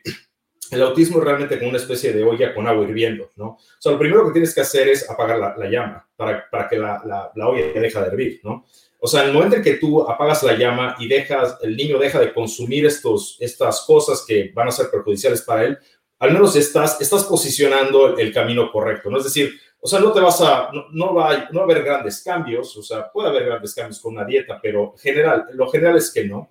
el 0.70 0.82
autismo 0.82 1.18
es 1.18 1.24
realmente 1.24 1.58
como 1.58 1.70
una 1.70 1.78
especie 1.78 2.12
de 2.12 2.24
olla 2.24 2.54
con 2.54 2.66
agua 2.66 2.84
hirviendo, 2.84 3.30
¿no? 3.36 3.46
O 3.46 3.60
sea, 3.78 3.92
lo 3.92 3.98
primero 3.98 4.26
que 4.26 4.32
tienes 4.32 4.54
que 4.54 4.60
hacer 4.60 4.88
es 4.88 5.08
apagar 5.08 5.38
la, 5.56 5.70
llama 5.70 6.06
para, 6.16 6.48
para 6.50 6.68
que 6.68 6.78
la, 6.78 7.02
la, 7.04 7.30
la, 7.34 7.48
olla 7.48 7.72
deje 7.72 8.00
de 8.00 8.06
hervir, 8.06 8.40
¿no? 8.44 8.64
O 9.00 9.06
sea, 9.06 9.22
en 9.22 9.28
el 9.28 9.34
momento 9.34 9.56
en 9.56 9.62
que 9.62 9.74
tú 9.74 10.02
apagas 10.08 10.42
la 10.42 10.54
llama 10.54 10.96
y 10.98 11.06
dejas, 11.06 11.58
el 11.62 11.76
niño 11.76 11.98
deja 11.98 12.18
de 12.18 12.34
consumir 12.34 12.84
estos, 12.84 13.36
estas 13.40 13.84
cosas 13.86 14.24
que 14.26 14.50
van 14.52 14.68
a 14.68 14.72
ser 14.72 14.90
perjudiciales 14.90 15.42
para 15.42 15.64
él, 15.64 15.78
al 16.18 16.32
menos 16.32 16.56
estás, 16.56 17.00
estás 17.00 17.24
posicionando 17.24 18.18
el 18.18 18.32
camino 18.32 18.72
correcto, 18.72 19.08
¿no? 19.08 19.18
Es 19.18 19.24
decir, 19.24 19.52
o 19.80 19.86
sea, 19.86 20.00
no 20.00 20.12
te 20.12 20.20
vas 20.20 20.40
a, 20.40 20.70
no, 20.92 21.14
va, 21.14 21.48
no 21.52 21.60
a 21.60 21.64
haber 21.64 21.84
grandes 21.84 22.22
cambios, 22.22 22.76
o 22.76 22.82
sea, 22.82 23.10
puede 23.12 23.28
haber 23.28 23.44
grandes 23.46 23.74
cambios 23.74 24.00
con 24.00 24.14
una 24.14 24.24
dieta, 24.24 24.58
pero 24.60 24.94
general, 24.98 25.46
lo 25.52 25.68
general 25.68 25.96
es 25.96 26.12
que 26.12 26.24
no. 26.24 26.50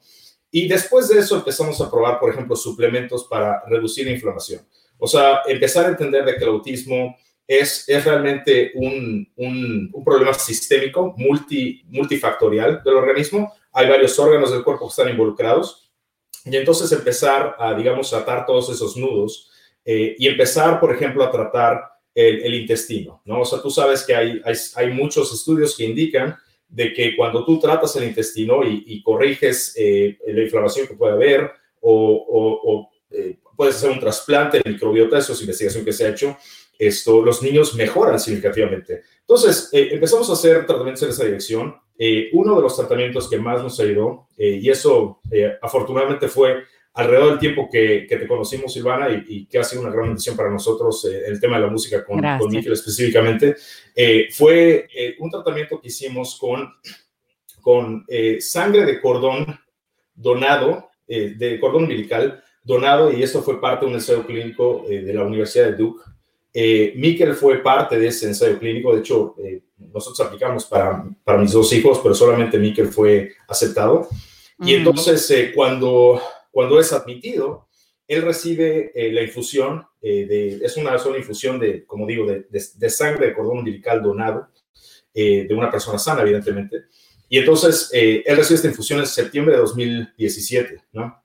Y 0.52 0.68
después 0.68 1.10
de 1.10 1.20
eso 1.20 1.36
empezamos 1.36 1.80
a 1.82 1.90
probar, 1.90 2.20
por 2.20 2.32
ejemplo, 2.32 2.56
suplementos 2.56 3.26
para 3.26 3.64
reducir 3.68 4.06
la 4.06 4.14
inflamación. 4.14 4.62
O 4.98 5.08
sea, 5.08 5.42
empezar 5.46 5.86
a 5.86 5.90
entender 5.90 6.26
de 6.26 6.36
que 6.36 6.44
el 6.44 6.50
autismo 6.50 7.16
es, 7.46 7.88
es 7.88 8.04
realmente 8.04 8.72
un, 8.76 9.32
un, 9.36 10.04
problema 10.04 10.34
sistémico, 10.34 11.14
multi, 11.18 11.84
multifactorial 11.90 12.82
del 12.84 12.96
organismo. 12.96 13.54
Hay 13.72 13.88
varios 13.88 14.18
órganos 14.20 14.52
del 14.52 14.64
cuerpo 14.64 14.88
que 14.88 14.92
están 14.92 15.10
involucrados. 15.10 15.92
Y 16.46 16.56
entonces 16.56 16.92
empezar 16.92 17.56
a, 17.60 17.74
digamos, 17.74 18.14
atar 18.14 18.46
todos 18.46 18.70
esos 18.70 18.96
nudos 18.96 19.52
eh, 19.84 20.16
y 20.18 20.28
empezar, 20.28 20.80
por 20.80 20.94
ejemplo, 20.94 21.24
a 21.24 21.32
tratar 21.32 21.82
el, 22.14 22.56
intestino, 22.56 23.22
¿no? 23.26 23.42
O 23.42 23.46
sea, 23.46 23.62
tú 23.62 23.70
sabes 23.70 24.04
que 24.04 24.16
hay, 24.16 24.42
hay 24.76 24.90
muchos 24.90 25.32
estudios 25.32 25.78
que 25.78 25.84
indican 25.84 26.36
de 26.70 26.94
que 26.94 27.16
cuando 27.16 27.46
tú 27.46 27.60
tratas 27.60 27.96
el 27.96 28.06
intestino 28.06 28.62
y, 28.64 29.02
corriges 29.02 29.74
eh, 29.78 30.18
la 30.28 30.44
inflamación 30.44 30.88
que 30.88 30.96
puede 30.96 31.14
haber 31.14 31.52
o, 31.82 32.90
eh, 33.10 33.38
puedes 33.56 33.76
hacer 33.76 33.90
un 33.90 34.00
trasplante 34.00 34.60
de 34.60 34.72
microbiota, 34.72 35.18
eso 35.18 35.34
es 35.34 35.42
investigación 35.42 35.86
que 35.86 35.94
se 35.94 36.06
ha 36.06 36.10
hecho, 36.10 36.38
esto, 36.78 37.22
los 37.22 37.42
niños 37.42 37.74
mejoran 37.76 38.20
significativamente. 38.20 39.02
Entonces, 39.22 39.70
eh, 39.72 39.90
empezamos 39.92 40.30
a 40.30 40.34
hacer 40.34 40.66
tratamientos 40.66 41.04
en 41.04 41.10
esa 41.10 41.24
dirección. 41.24 41.76
uno 42.34 42.56
de 42.56 42.62
los 42.62 42.76
tratamientos 42.76 43.28
que 43.28 43.38
más 43.38 43.64
nos 43.64 43.80
ayudó, 43.80 44.28
y 44.38 44.70
eso 44.70 45.20
afortunadamente 45.62 46.28
fue 46.28 46.64
alrededor 46.98 47.30
del 47.30 47.40
tiempo 47.40 47.70
que, 47.72 48.08
que 48.10 48.18
te 48.18 48.28
conocimos, 48.28 48.74
Silvana, 48.74 49.24
y, 49.28 49.46
que 49.46 49.60
ha 49.60 49.64
sido 49.64 49.84
una 49.84 49.92
gran 49.92 50.08
bendición 50.08 50.36
para 50.36 50.50
nosotros 50.50 51.06
eh, 51.06 51.26
el 51.28 51.40
tema 51.40 51.58
de 51.58 51.66
la 51.66 51.72
música 51.72 52.04
con, 52.04 52.20
con 52.40 52.56
específicamente, 52.56 53.56
eh, 53.96 54.28
fue 54.32 54.88
eh, 54.92 55.16
un 55.20 55.30
tratamiento 55.30 55.80
que 55.80 55.90
hicimos 55.90 56.40
con, 56.40 56.74
con 57.62 58.04
sangre 58.40 58.84
de 58.86 59.00
cordón 59.00 59.60
donado, 60.16 60.90
de 61.06 61.58
cordón 61.62 61.84
umbilical 61.84 62.44
donado, 62.64 63.14
y 63.14 63.22
esto 63.22 63.44
fue 63.44 63.62
parte 63.62 63.86
de 63.86 63.92
un 63.92 63.98
ensayo 63.98 64.26
clínico 64.26 64.84
de 64.88 65.14
la 65.14 65.24
Universidad 65.24 65.66
de 65.66 65.76
Duke. 65.76 66.02
Miquel 66.96 67.36
fue 67.36 67.60
parte 67.60 68.00
de 68.00 68.08
ese 68.08 68.26
ensayo 68.26 68.58
clínico, 68.58 68.94
de 68.94 69.02
hecho, 69.02 69.36
nosotros 69.78 70.26
aplicamos 70.26 70.66
para, 70.66 71.06
para 71.24 71.38
mis 71.38 71.52
dos 71.52 71.72
hijos, 71.74 72.00
pero 72.02 72.16
solamente 72.16 72.58
Miquel 72.58 72.88
fue 72.88 73.34
aceptado. 73.48 74.08
Y 74.60 74.74
entonces, 74.74 75.52
cuando 75.54 76.22
cuando 76.52 76.80
es 76.80 76.94
admitido, 76.94 77.68
él 78.08 78.22
recibe 78.22 78.92
eh, 78.96 79.12
la 79.12 79.22
infusión, 79.22 79.86
eh, 80.02 80.26
de, 80.26 80.66
es 80.66 80.78
una 80.78 80.98
sola 80.98 81.18
infusión 81.18 81.60
de, 81.60 81.86
como 81.86 82.08
digo, 82.08 82.26
de, 82.26 82.46
de, 82.50 82.90
sangre 82.90 83.28
de 83.28 83.34
cordón 83.34 83.60
umbilical 83.60 84.02
donado 84.02 84.48
eh, 85.14 85.46
de 85.48 85.54
una 85.54 85.70
persona 85.70 86.00
sana, 86.00 86.22
evidentemente. 86.22 86.86
Y 87.30 87.40
entonces 87.40 87.90
él 87.92 88.38
recibe 88.38 88.56
esta 88.56 88.70
infusión 88.70 89.00
en 89.00 89.06
septiembre 89.06 89.56
de 89.56 89.60
2017, 89.60 90.82
¿no? 90.94 91.22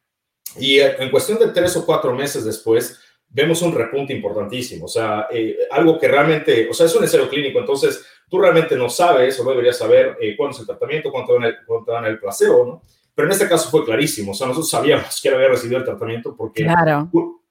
Y 0.59 0.81
en 0.81 1.11
cuestión 1.11 1.39
de 1.39 1.49
tres 1.49 1.77
o 1.77 1.87
cuatro 1.87 2.13
meses 2.13 2.45
después, 2.45 2.99
vemos 3.29 3.63
un 3.63 3.73
repunte 3.73 4.13
importantísimo, 4.13 4.87
o 4.87 4.89
sea, 4.89 5.29
algo 5.71 5.99
que 6.01 6.09
realmente, 6.09 6.69
o 6.69 6.75
sea, 6.75 6.87
es 6.87 6.95
un 6.97 7.05
ensayo 7.05 7.31
clínico, 7.31 7.61
entonces 7.61 8.05
tú 8.29 8.41
realmente 8.41 8.75
no 8.75 8.91
sabes 8.91 9.39
o 9.39 9.45
no 9.45 9.51
deberías 9.51 9.79
saber 9.79 10.19
cuándo 10.37 10.57
es 10.57 10.61
el 10.61 10.67
tratamiento, 10.67 11.13
cuánto 11.13 11.35
dan 11.35 11.45
el, 11.45 11.57
cuánto 11.65 11.93
dan 11.93 12.05
el 12.07 12.19
placebo, 12.19 12.67
¿no? 12.67 12.83
Pero 13.15 13.29
en 13.29 13.33
este 13.33 13.49
caso 13.49 13.71
fue 13.71 13.85
clarísimo, 13.85 14.33
o 14.33 14.35
sea, 14.35 14.47
nosotros 14.47 14.71
sabíamos 14.71 15.21
que 15.21 15.29
él 15.29 15.35
había 15.35 15.49
recibido 15.49 15.79
el 15.79 15.85
tratamiento 15.85 16.35
porque 16.35 16.67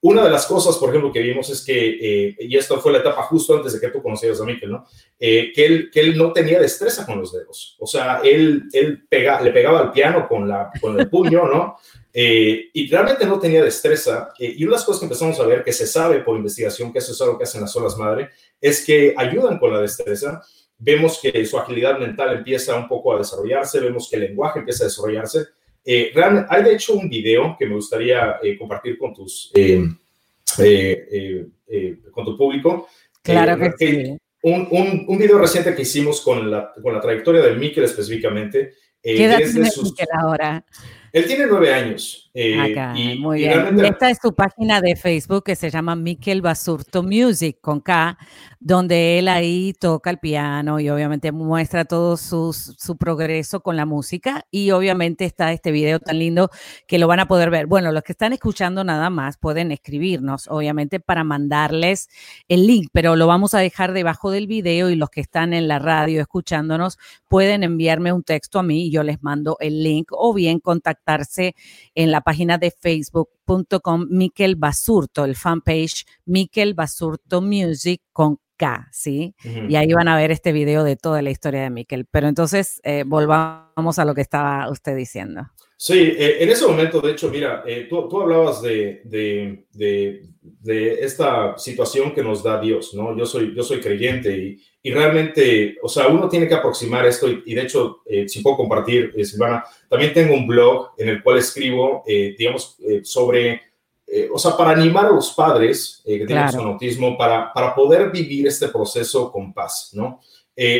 una 0.04 0.24
de 0.24 0.30
las 0.30 0.46
cosas, 0.46 0.76
por 0.78 0.88
ejemplo, 0.88 1.12
que 1.12 1.22
vimos 1.22 1.48
es 1.48 1.64
que, 1.64 2.28
eh, 2.28 2.36
y 2.40 2.56
esto 2.56 2.80
fue 2.80 2.90
la 2.90 2.98
etapa 2.98 3.22
justo 3.22 3.54
antes 3.54 3.72
de 3.72 3.80
que 3.80 3.88
tú 3.88 4.02
conocieras 4.02 4.40
a 4.40 4.44
Mikel, 4.44 4.72
¿no? 4.72 4.84
Eh, 5.18 5.52
que, 5.54 5.64
él, 5.64 5.90
que 5.92 6.00
él 6.00 6.18
no 6.18 6.32
tenía 6.32 6.58
destreza 6.58 7.06
con 7.06 7.20
los 7.20 7.32
dedos, 7.32 7.76
o 7.78 7.86
sea, 7.86 8.20
él, 8.24 8.64
él 8.72 9.04
pega, 9.08 9.40
le 9.40 9.52
pegaba 9.52 9.78
al 9.78 9.92
piano 9.92 10.26
con, 10.26 10.48
la, 10.48 10.72
con 10.80 10.98
el 10.98 11.08
puño, 11.08 11.46
¿no? 11.46 11.76
Eh, 12.14 12.68
y 12.74 12.90
realmente 12.90 13.24
no 13.24 13.38
tenía 13.38 13.64
destreza. 13.64 14.34
y 14.38 14.62
una 14.64 14.72
de 14.72 14.76
las 14.76 14.84
cosas 14.84 15.00
que 15.00 15.06
empezamos 15.06 15.40
a 15.40 15.46
ver, 15.46 15.64
que 15.64 15.72
se 15.72 15.86
sabe 15.86 16.18
por 16.18 16.36
investigación, 16.36 16.92
que 16.92 16.98
eso 16.98 17.12
es 17.12 17.20
algo 17.22 17.38
que 17.38 17.44
hacen 17.44 17.62
las 17.62 17.74
olas 17.74 17.96
madre, 17.96 18.28
es 18.60 18.84
que 18.84 19.14
ayudan 19.16 19.58
con 19.58 19.72
la 19.72 19.80
destreza 19.80 20.42
vemos 20.84 21.20
que 21.22 21.44
su 21.46 21.58
agilidad 21.58 21.98
mental 21.98 22.36
empieza 22.36 22.76
un 22.76 22.88
poco 22.88 23.14
a 23.14 23.18
desarrollarse, 23.18 23.78
vemos 23.78 24.08
que 24.10 24.16
el 24.16 24.22
lenguaje 24.22 24.58
empieza 24.58 24.84
a 24.84 24.88
desarrollarse. 24.88 25.46
Eh, 25.84 26.12
hay 26.48 26.62
de 26.62 26.74
hecho 26.74 26.94
un 26.94 27.08
video 27.08 27.56
que 27.58 27.66
me 27.66 27.74
gustaría 27.74 28.38
eh, 28.42 28.58
compartir 28.58 28.98
con 28.98 29.14
tus 29.14 29.52
eh, 29.54 29.84
con 32.10 32.24
tu 32.24 32.36
público. 32.36 32.88
Claro 33.22 33.56
que 33.58 33.72
sí. 33.78 34.18
Un, 34.44 34.66
un, 34.72 35.04
un, 35.06 35.18
video 35.18 35.38
reciente 35.38 35.72
que 35.72 35.82
hicimos 35.82 36.20
con 36.20 36.50
la, 36.50 36.72
con 36.82 36.92
la 36.92 37.00
trayectoria 37.00 37.42
de 37.42 37.54
Mikel 37.54 37.84
específicamente. 37.84 38.74
¿Qué 39.00 39.24
edad 39.24 39.38
tiene 39.38 39.70
Mikel 39.82 40.08
ahora? 40.20 40.64
Él 41.12 41.26
tiene 41.26 41.46
nueve 41.46 41.72
años. 41.72 42.21
Eh, 42.34 42.74
y, 42.96 43.18
muy 43.18 43.40
bien. 43.40 43.78
esta 43.84 44.08
es 44.08 44.18
su 44.22 44.34
página 44.34 44.80
de 44.80 44.96
Facebook 44.96 45.44
que 45.44 45.54
se 45.54 45.68
llama 45.68 45.94
Miquel 45.94 46.40
Basurto 46.40 47.02
Music 47.02 47.58
con 47.60 47.80
K, 47.80 48.16
donde 48.58 49.18
él 49.18 49.28
ahí 49.28 49.74
toca 49.78 50.08
el 50.08 50.16
piano 50.16 50.80
y 50.80 50.88
obviamente 50.88 51.30
muestra 51.30 51.84
todo 51.84 52.16
su, 52.16 52.54
su 52.54 52.96
progreso 52.96 53.60
con 53.60 53.76
la 53.76 53.84
música. 53.84 54.46
Y 54.50 54.70
obviamente 54.70 55.26
está 55.26 55.52
este 55.52 55.72
video 55.72 56.00
tan 56.00 56.18
lindo 56.18 56.48
que 56.86 56.98
lo 56.98 57.06
van 57.06 57.20
a 57.20 57.28
poder 57.28 57.50
ver. 57.50 57.66
Bueno, 57.66 57.92
los 57.92 58.02
que 58.02 58.12
están 58.12 58.32
escuchando 58.32 58.82
nada 58.82 59.10
más 59.10 59.36
pueden 59.36 59.70
escribirnos, 59.70 60.48
obviamente, 60.48 61.00
para 61.00 61.24
mandarles 61.24 62.08
el 62.48 62.66
link, 62.66 62.88
pero 62.92 63.14
lo 63.14 63.26
vamos 63.26 63.52
a 63.52 63.58
dejar 63.58 63.92
debajo 63.92 64.30
del 64.30 64.46
video 64.46 64.88
y 64.88 64.96
los 64.96 65.10
que 65.10 65.20
están 65.20 65.52
en 65.52 65.68
la 65.68 65.78
radio 65.78 66.22
escuchándonos 66.22 66.98
pueden 67.28 67.62
enviarme 67.62 68.10
un 68.10 68.22
texto 68.22 68.58
a 68.58 68.62
mí 68.62 68.86
y 68.86 68.90
yo 68.90 69.02
les 69.02 69.22
mando 69.22 69.58
el 69.60 69.82
link 69.82 70.08
o 70.12 70.32
bien 70.32 70.60
contactarse 70.60 71.54
en 71.94 72.10
la 72.10 72.21
página 72.22 72.58
de 72.58 72.70
facebook.com 72.70 74.06
Miquel 74.10 74.56
Basurto, 74.56 75.24
el 75.24 75.36
fanpage 75.36 76.04
Miquel 76.24 76.74
Basurto 76.74 77.42
Music 77.42 78.02
con 78.12 78.38
K, 78.56 78.88
¿sí? 78.92 79.34
Y 79.68 79.76
ahí 79.76 79.92
van 79.92 80.08
a 80.08 80.16
ver 80.16 80.30
este 80.30 80.52
video 80.52 80.84
de 80.84 80.96
toda 80.96 81.20
la 81.22 81.30
historia 81.30 81.62
de 81.62 81.70
Miquel. 81.70 82.06
Pero 82.10 82.28
entonces, 82.28 82.80
eh, 82.84 83.04
volvamos 83.06 83.98
a 83.98 84.04
lo 84.04 84.14
que 84.14 84.20
estaba 84.20 84.70
usted 84.70 84.96
diciendo. 84.96 85.50
Sí, 85.84 85.98
eh, 85.98 86.36
en 86.38 86.48
ese 86.48 86.64
momento, 86.64 87.00
de 87.00 87.10
hecho, 87.10 87.28
mira, 87.28 87.64
eh, 87.66 87.88
tú, 87.90 88.08
tú, 88.08 88.20
hablabas 88.20 88.62
de, 88.62 89.02
de, 89.02 89.64
de, 89.72 90.22
de, 90.40 90.92
esta 91.00 91.58
situación 91.58 92.14
que 92.14 92.22
nos 92.22 92.40
da 92.40 92.60
Dios, 92.60 92.94
¿no? 92.94 93.18
Yo 93.18 93.26
soy, 93.26 93.52
yo 93.52 93.64
soy 93.64 93.80
creyente 93.80 94.30
y, 94.30 94.60
y 94.80 94.92
realmente, 94.92 95.76
o 95.82 95.88
sea, 95.88 96.06
uno 96.06 96.28
tiene 96.28 96.46
que 96.46 96.54
aproximar 96.54 97.04
esto 97.06 97.26
y, 97.28 97.52
de 97.52 97.62
hecho, 97.62 98.02
eh, 98.06 98.28
si 98.28 98.42
puedo 98.42 98.58
compartir, 98.58 99.12
eh, 99.16 99.24
Silvana, 99.24 99.64
también 99.88 100.14
tengo 100.14 100.34
un 100.34 100.46
blog 100.46 100.92
en 100.98 101.08
el 101.08 101.20
cual 101.20 101.38
escribo, 101.38 102.04
digamos, 102.06 102.76
sobre, 103.02 103.60
o 104.32 104.38
sea, 104.38 104.56
para 104.56 104.70
animar 104.70 105.06
a 105.06 105.10
los 105.10 105.32
padres 105.32 106.00
que 106.06 106.26
tienen 106.26 106.52
su 106.52 106.60
autismo 106.60 107.18
para, 107.18 107.52
para 107.52 107.74
poder 107.74 108.12
vivir 108.12 108.46
este 108.46 108.68
proceso 108.68 109.32
con 109.32 109.52
paz, 109.52 109.90
¿no? 109.94 110.20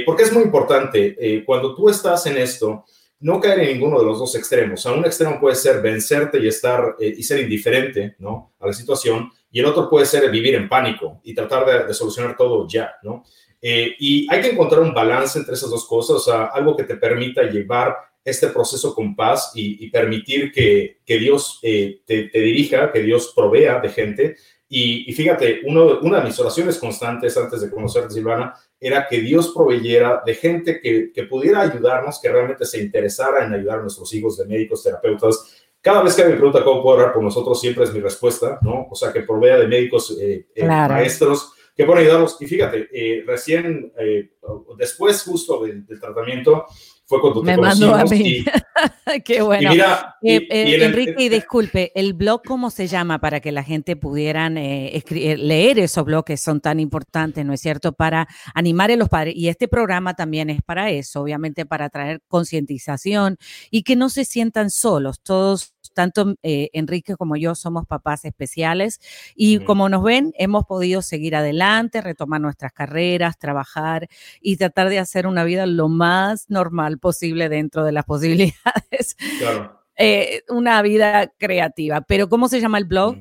porque 0.06 0.22
es 0.22 0.32
muy 0.32 0.44
importante, 0.44 1.42
cuando 1.44 1.74
tú 1.74 1.88
estás 1.88 2.24
en 2.26 2.38
esto, 2.38 2.84
no 3.22 3.40
caer 3.40 3.60
en 3.60 3.74
ninguno 3.74 3.98
de 3.98 4.04
los 4.04 4.18
dos 4.18 4.34
extremos. 4.34 4.80
O 4.80 4.82
sea, 4.82 4.98
un 4.98 5.04
extremo 5.04 5.40
puede 5.40 5.56
ser 5.56 5.80
vencerte 5.80 6.38
y 6.38 6.48
estar 6.48 6.96
y 7.00 7.22
ser 7.22 7.40
indiferente, 7.40 8.16
¿no? 8.18 8.52
A 8.60 8.66
la 8.66 8.72
situación, 8.72 9.30
y 9.50 9.60
el 9.60 9.66
otro 9.66 9.88
puede 9.88 10.06
ser 10.06 10.30
vivir 10.30 10.54
en 10.54 10.68
pánico 10.68 11.20
y 11.24 11.34
tratar 11.34 11.64
de, 11.64 11.86
de 11.86 11.94
solucionar 11.94 12.36
todo 12.36 12.66
ya, 12.68 12.92
¿no? 13.02 13.24
Eh, 13.64 13.94
y 14.00 14.26
hay 14.28 14.40
que 14.40 14.50
encontrar 14.50 14.80
un 14.80 14.92
balance 14.92 15.38
entre 15.38 15.54
esas 15.54 15.70
dos 15.70 15.86
cosas, 15.86 16.16
o 16.16 16.18
sea, 16.18 16.46
algo 16.46 16.76
que 16.76 16.82
te 16.82 16.96
permita 16.96 17.44
llevar 17.44 17.96
este 18.24 18.48
proceso 18.48 18.92
con 18.92 19.14
paz 19.14 19.52
y, 19.54 19.88
permitir 19.88 20.50
que, 20.50 20.98
que 21.06 21.18
Dios 21.18 21.60
eh, 21.62 22.00
te, 22.04 22.28
dirija, 22.32 22.90
que 22.90 23.02
Dios 23.02 23.32
provea 23.34 23.80
de 23.80 23.88
gente. 23.88 24.36
Y, 24.68 25.12
fíjate, 25.12 25.60
uno, 25.64 26.00
una 26.00 26.20
de 26.20 26.26
mis 26.26 26.38
oraciones 26.40 26.78
constantes 26.78 27.36
antes 27.36 27.60
de 27.60 27.70
conocerte, 27.70 28.14
Silvana, 28.14 28.54
era 28.82 29.06
que 29.08 29.20
Dios 29.20 29.52
proveyera 29.54 30.22
de 30.26 30.34
gente 30.34 30.80
que, 30.80 31.12
que, 31.12 31.22
pudiera 31.22 31.60
ayudarnos, 31.60 32.20
que 32.20 32.28
realmente 32.28 32.64
se 32.64 32.82
interesara 32.82 33.46
en 33.46 33.54
ayudar 33.54 33.78
a 33.78 33.82
nuestros 33.82 34.12
hijos 34.12 34.36
de 34.36 34.44
médicos, 34.46 34.82
terapeutas. 34.82 35.64
Cada 35.80 36.02
vez 36.02 36.16
que 36.16 36.24
me 36.24 36.34
pregunta 36.34 36.64
cómo 36.64 36.82
puedo 36.82 36.98
orar 36.98 37.12
por 37.12 37.22
nosotros, 37.22 37.60
siempre 37.60 37.84
es 37.84 37.94
mi 37.94 38.00
respuesta, 38.00 38.58
¿no? 38.60 38.88
O 38.90 38.94
sea, 38.96 39.12
que 39.12 39.20
provea 39.20 39.56
de 39.56 39.68
médicos, 39.68 40.18
eh, 40.20 40.46
maestros, 40.66 41.52
que 41.76 41.84
pueden 41.84 42.02
ayudarlos. 42.02 42.36
Y 42.40 42.46
fíjate, 42.46 42.88
eh, 42.92 43.22
recién, 43.24 43.92
eh, 43.98 44.30
después 44.76 45.22
justo 45.22 45.64
del, 45.64 45.86
tratamiento, 46.00 46.66
fue 47.12 47.20
cuando 47.20 47.42
Me 47.42 47.56
mandó 47.58 47.94
a 47.94 48.04
mí. 48.04 48.44
Qué 49.24 49.42
bueno. 49.42 49.70
mira, 49.70 50.16
eh, 50.22 50.46
Enrique, 50.50 51.14
y 51.18 51.28
disculpe, 51.28 51.92
¿el 51.94 52.14
blog 52.14 52.42
cómo 52.42 52.70
se 52.70 52.86
llama 52.86 53.18
para 53.20 53.40
que 53.40 53.52
la 53.52 53.62
gente 53.62 53.96
pudieran 53.96 54.54
leer 54.54 55.78
esos 55.78 56.04
blogs 56.04 56.24
que 56.24 56.36
son 56.38 56.60
tan 56.60 56.80
importantes, 56.80 57.44
¿no 57.44 57.52
es 57.52 57.60
cierto? 57.60 57.92
Para 57.92 58.26
animar 58.54 58.90
a 58.90 58.96
los 58.96 59.08
padres. 59.10 59.34
Y 59.36 59.48
este 59.48 59.68
programa 59.68 60.14
también 60.14 60.48
es 60.48 60.62
para 60.62 60.90
eso, 60.90 61.20
obviamente 61.20 61.66
para 61.66 61.90
traer 61.90 62.22
concientización 62.28 63.36
y 63.70 63.82
que 63.82 63.94
no 63.96 64.08
se 64.08 64.24
sientan 64.24 64.70
solos. 64.70 65.20
Todos 65.22 65.71
tanto 65.92 66.34
eh, 66.42 66.70
Enrique 66.72 67.16
como 67.16 67.36
yo 67.36 67.54
somos 67.54 67.86
papás 67.86 68.24
especiales 68.24 69.00
y 69.34 69.60
como 69.60 69.88
nos 69.88 70.02
ven, 70.02 70.32
hemos 70.38 70.64
podido 70.64 71.02
seguir 71.02 71.36
adelante, 71.36 72.00
retomar 72.00 72.40
nuestras 72.40 72.72
carreras, 72.72 73.38
trabajar 73.38 74.08
y 74.40 74.56
tratar 74.56 74.88
de 74.88 74.98
hacer 74.98 75.26
una 75.26 75.44
vida 75.44 75.66
lo 75.66 75.88
más 75.88 76.50
normal 76.50 76.98
posible 76.98 77.48
dentro 77.48 77.84
de 77.84 77.92
las 77.92 78.04
posibilidades. 78.12 79.16
Claro. 79.38 79.80
Eh, 79.96 80.42
una 80.48 80.80
vida 80.82 81.32
creativa. 81.38 82.00
Pero 82.00 82.28
¿cómo 82.28 82.48
se 82.48 82.60
llama 82.60 82.78
el 82.78 82.86
blog? 82.86 83.16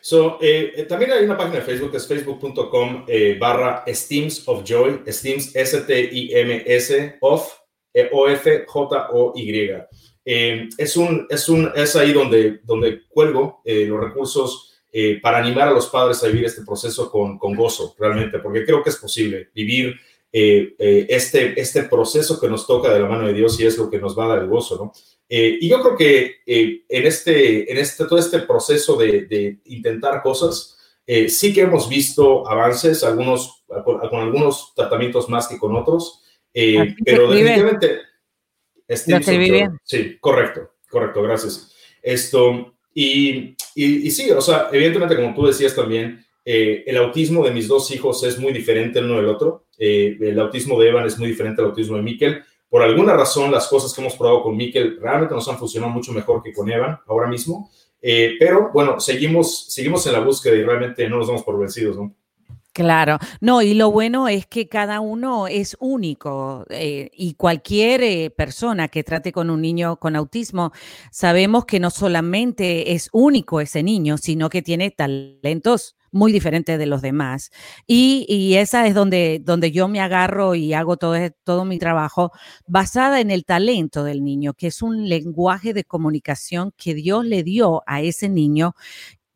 So, 0.00 0.38
eh, 0.42 0.86
también 0.88 1.12
hay 1.12 1.24
una 1.24 1.36
página 1.36 1.56
de 1.56 1.62
Facebook 1.62 1.90
que 1.90 1.96
es 1.96 2.06
facebook.com 2.06 3.06
barra 3.40 3.84
Steams 3.88 4.46
of 4.46 4.62
Joy, 4.64 5.00
Steams 5.08 5.56
S-T-I-M-S 5.56 7.16
of 7.20 7.50
O-F-J-O-Y. 8.12 9.86
Eh, 10.24 10.68
es, 10.78 10.96
un, 10.96 11.26
es, 11.28 11.48
un, 11.48 11.70
es 11.74 11.96
ahí 11.96 12.12
donde, 12.12 12.60
donde 12.64 13.02
cuelgo 13.08 13.60
eh, 13.64 13.84
los 13.86 14.00
recursos 14.00 14.72
eh, 14.90 15.20
para 15.20 15.38
animar 15.38 15.68
a 15.68 15.72
los 15.72 15.88
padres 15.88 16.22
a 16.22 16.28
vivir 16.28 16.46
este 16.46 16.62
proceso 16.62 17.10
con, 17.10 17.38
con 17.38 17.54
gozo, 17.54 17.94
realmente, 17.98 18.38
porque 18.38 18.64
creo 18.64 18.82
que 18.82 18.90
es 18.90 18.96
posible 18.96 19.50
vivir 19.54 19.96
este, 20.36 21.60
este 21.60 21.84
proceso 21.84 22.40
que 22.40 22.48
nos 22.48 22.66
toca 22.66 22.92
de 22.92 22.98
la 22.98 23.08
mano 23.08 23.28
de 23.28 23.34
Dios 23.34 23.60
y 23.60 23.66
es 23.66 23.78
lo 23.78 23.88
que 23.88 24.00
nos 24.00 24.18
va 24.18 24.24
a 24.24 24.28
dar 24.30 24.38
el 24.40 24.48
gozo, 24.48 24.76
¿no? 24.76 24.92
y 25.28 25.68
yo 25.68 25.80
creo 25.80 25.96
que 25.96 26.38
en, 26.44 27.06
este, 27.06 27.70
en 27.70 27.78
este, 27.78 28.04
todo 28.04 28.18
este 28.18 28.40
proceso 28.40 28.96
de, 28.96 29.26
de 29.26 29.60
intentar 29.66 30.22
cosas, 30.24 30.76
sí 31.28 31.54
que 31.54 31.60
hemos 31.60 31.88
visto 31.88 32.48
avances, 32.48 33.04
algunos, 33.04 33.62
con, 33.84 34.00
con, 34.00 34.20
algunos 34.20 34.72
tratamientos 34.74 35.28
más 35.28 35.46
que 35.46 35.56
con 35.56 35.76
otros, 35.76 36.20
pero 36.52 37.30
definitivamente 37.30 38.00
Sí, 39.82 40.18
correcto, 40.20 40.72
correcto, 40.88 41.22
gracias. 41.22 41.74
Esto, 42.02 42.74
Y, 42.94 43.56
y, 43.74 44.10
sí, 44.10 44.30
o 44.30 44.40
sea, 44.40 44.68
evidentemente, 44.72 45.16
como 45.16 45.34
tú 45.34 45.46
decías 45.46 45.74
también, 45.74 46.24
eh, 46.44 46.84
el 46.86 46.96
autismo 46.98 47.44
de 47.44 47.50
mis 47.50 47.66
dos 47.66 47.90
hijos 47.90 48.22
es 48.22 48.38
muy 48.38 48.52
diferente 48.52 48.98
el 48.98 49.06
uno 49.06 49.16
del 49.16 49.26
otro. 49.26 49.66
Eh, 49.78 50.16
el 50.20 50.38
autismo 50.38 50.80
de 50.80 50.90
Evan 50.90 51.06
es 51.06 51.18
muy 51.18 51.28
diferente 51.28 51.60
al 51.60 51.68
autismo 51.68 51.96
de 51.96 52.02
Mikkel. 52.02 52.42
Por 52.68 52.82
alguna 52.82 53.14
razón, 53.14 53.50
las 53.50 53.66
cosas 53.66 53.92
que 53.92 54.00
hemos 54.00 54.16
probado 54.16 54.42
con 54.42 54.56
Mikkel 54.56 54.98
realmente 55.00 55.34
nos 55.34 55.48
han 55.48 55.58
funcionado 55.58 55.92
mucho 55.92 56.12
mejor 56.12 56.42
que 56.42 56.52
con 56.52 56.70
Evan 56.70 56.98
ahora 57.06 57.26
mismo. 57.26 57.70
Eh, 58.00 58.36
pero 58.38 58.70
bueno, 58.72 59.00
seguimos, 59.00 59.72
seguimos 59.72 60.06
en 60.06 60.12
la 60.12 60.20
búsqueda 60.20 60.54
y 60.54 60.62
realmente 60.62 61.08
no 61.08 61.16
nos 61.16 61.26
damos 61.26 61.42
por 61.42 61.58
vencidos, 61.58 61.96
¿no? 61.96 62.14
Claro, 62.76 63.18
no, 63.40 63.62
y 63.62 63.72
lo 63.74 63.92
bueno 63.92 64.26
es 64.26 64.46
que 64.48 64.66
cada 64.68 64.98
uno 64.98 65.46
es 65.46 65.76
único 65.78 66.66
eh, 66.70 67.08
y 67.14 67.34
cualquier 67.34 68.02
eh, 68.02 68.30
persona 68.36 68.88
que 68.88 69.04
trate 69.04 69.30
con 69.30 69.48
un 69.48 69.62
niño 69.62 69.96
con 70.00 70.16
autismo, 70.16 70.72
sabemos 71.12 71.66
que 71.66 71.78
no 71.78 71.90
solamente 71.90 72.92
es 72.92 73.10
único 73.12 73.60
ese 73.60 73.84
niño, 73.84 74.18
sino 74.18 74.50
que 74.50 74.60
tiene 74.60 74.90
talentos 74.90 75.94
muy 76.10 76.32
diferentes 76.32 76.76
de 76.76 76.86
los 76.86 77.00
demás. 77.00 77.50
Y, 77.86 78.54
esa 78.56 78.86
es 78.88 78.94
donde, 78.94 79.40
donde 79.44 79.70
yo 79.70 79.86
me 79.86 80.00
agarro 80.00 80.56
y 80.56 80.72
hago 80.74 80.96
todo, 80.96 81.14
todo 81.44 81.64
mi 81.64 81.78
trabajo 81.78 82.32
basada 82.66 83.20
en 83.20 83.30
el 83.30 83.44
talento 83.44 84.02
del 84.02 84.24
niño, 84.24 84.52
que 84.54 84.66
es 84.68 84.82
un 84.82 85.08
lenguaje 85.08 85.74
de 85.74 85.84
comunicación 85.84 86.72
que 86.76 86.94
Dios 86.94 87.24
le 87.24 87.44
dio 87.44 87.82
a 87.86 88.00
ese 88.00 88.28
niño 88.28 88.74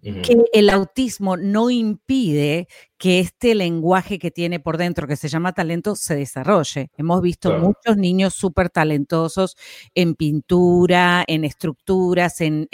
que 0.01 0.45
el 0.53 0.71
autismo 0.71 1.37
no 1.37 1.71
impide 1.71 2.69
que 2.99 3.21
este 3.21 3.55
lenguaje 3.55 4.19
que 4.19 4.31
tiene 4.31 4.59
por 4.59 4.77
dentro, 4.77 5.07
que 5.07 5.17
se 5.17 5.29
llama 5.29 5.53
talento, 5.53 5.95
se 5.95 6.17
desarrolle. 6.17 6.91
Hemos 6.97 7.21
visto 7.23 7.57
muchos 7.59 7.97
niños 7.97 8.35
súper 8.35 8.71
talentosos 8.71 9.57
en 9.95 10.15
pintura, 10.15 11.25
en 11.27 11.45
estructuras, 11.45 12.41
en, 12.41 12.69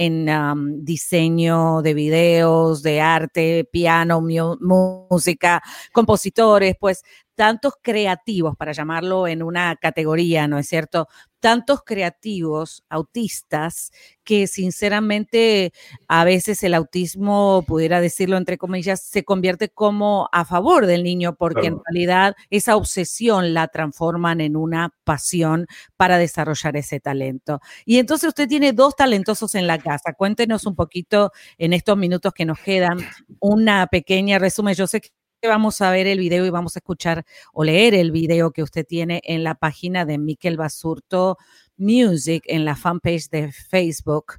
diseño 0.84 1.82
de 1.82 1.94
videos, 1.94 2.82
de 2.82 3.00
arte, 3.00 3.68
piano, 3.70 4.22
música, 4.60 5.62
compositores, 5.92 6.74
pues 6.78 7.02
tantos 7.34 7.74
creativos, 7.82 8.56
para 8.56 8.72
llamarlo 8.72 9.26
en 9.26 9.42
una 9.42 9.76
categoría, 9.76 10.46
¿no 10.48 10.58
es 10.58 10.68
cierto? 10.68 11.08
Tantos 11.40 11.82
creativos 11.84 12.84
autistas 12.88 13.90
que 14.24 14.46
sinceramente 14.46 15.72
a 16.08 16.24
veces 16.24 16.62
el 16.62 16.72
autismo, 16.72 17.64
pudiera 17.66 18.00
decirlo 18.00 18.38
entre 18.38 18.56
comillas, 18.56 19.02
se 19.02 19.24
convierte 19.24 19.68
como 19.68 20.28
a 20.32 20.44
favor 20.46 20.86
del 20.86 21.02
niño, 21.02 21.34
porque 21.36 21.66
en 21.66 21.80
realidad 21.84 22.34
esa 22.48 22.76
obsesión 22.76 23.52
la 23.52 23.68
transforman 23.68 24.40
en 24.40 24.56
una 24.56 24.94
pasión 25.04 25.66
para 25.96 26.16
desarrollar 26.18 26.76
ese 26.76 27.00
talento. 27.00 27.60
Y 27.84 27.98
entonces 27.98 28.28
usted 28.28 28.48
tiene 28.48 28.72
dos 28.72 28.96
talentosos 28.96 29.54
en 29.54 29.66
la 29.66 29.78
casa. 29.78 30.14
Cuéntenos 30.14 30.64
un 30.66 30.74
poquito 30.76 31.32
en 31.58 31.74
estos 31.74 31.98
minutos 31.98 32.32
que 32.32 32.46
nos 32.46 32.58
quedan 32.58 32.98
una 33.40 33.86
pequeña 33.88 34.38
resumen. 34.38 34.74
Yo 34.74 34.86
sé 34.86 35.02
que 35.02 35.10
vamos 35.46 35.80
a 35.80 35.90
ver 35.90 36.06
el 36.06 36.18
video 36.18 36.46
y 36.46 36.50
vamos 36.50 36.76
a 36.76 36.78
escuchar 36.78 37.24
o 37.52 37.64
leer 37.64 37.94
el 37.94 38.10
video 38.10 38.52
que 38.52 38.62
usted 38.62 38.86
tiene 38.86 39.20
en 39.24 39.44
la 39.44 39.54
página 39.54 40.04
de 40.04 40.18
Miquel 40.18 40.56
Basurto 40.56 41.38
Music, 41.76 42.44
en 42.46 42.64
la 42.64 42.76
fanpage 42.76 43.28
de 43.30 43.52
Facebook. 43.52 44.34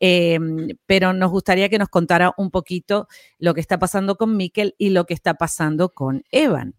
Em, 0.00 0.68
pero 0.86 1.12
nos 1.12 1.30
gustaría 1.30 1.68
que 1.68 1.78
nos 1.78 1.88
contara 1.88 2.32
un 2.36 2.50
poquito 2.50 3.08
lo 3.38 3.54
que 3.54 3.60
está 3.60 3.78
pasando 3.78 4.16
con 4.16 4.36
Miquel 4.36 4.74
y 4.78 4.90
lo 4.90 5.06
que 5.06 5.14
está 5.14 5.34
pasando 5.34 5.90
con 5.90 6.24
Evan. 6.30 6.74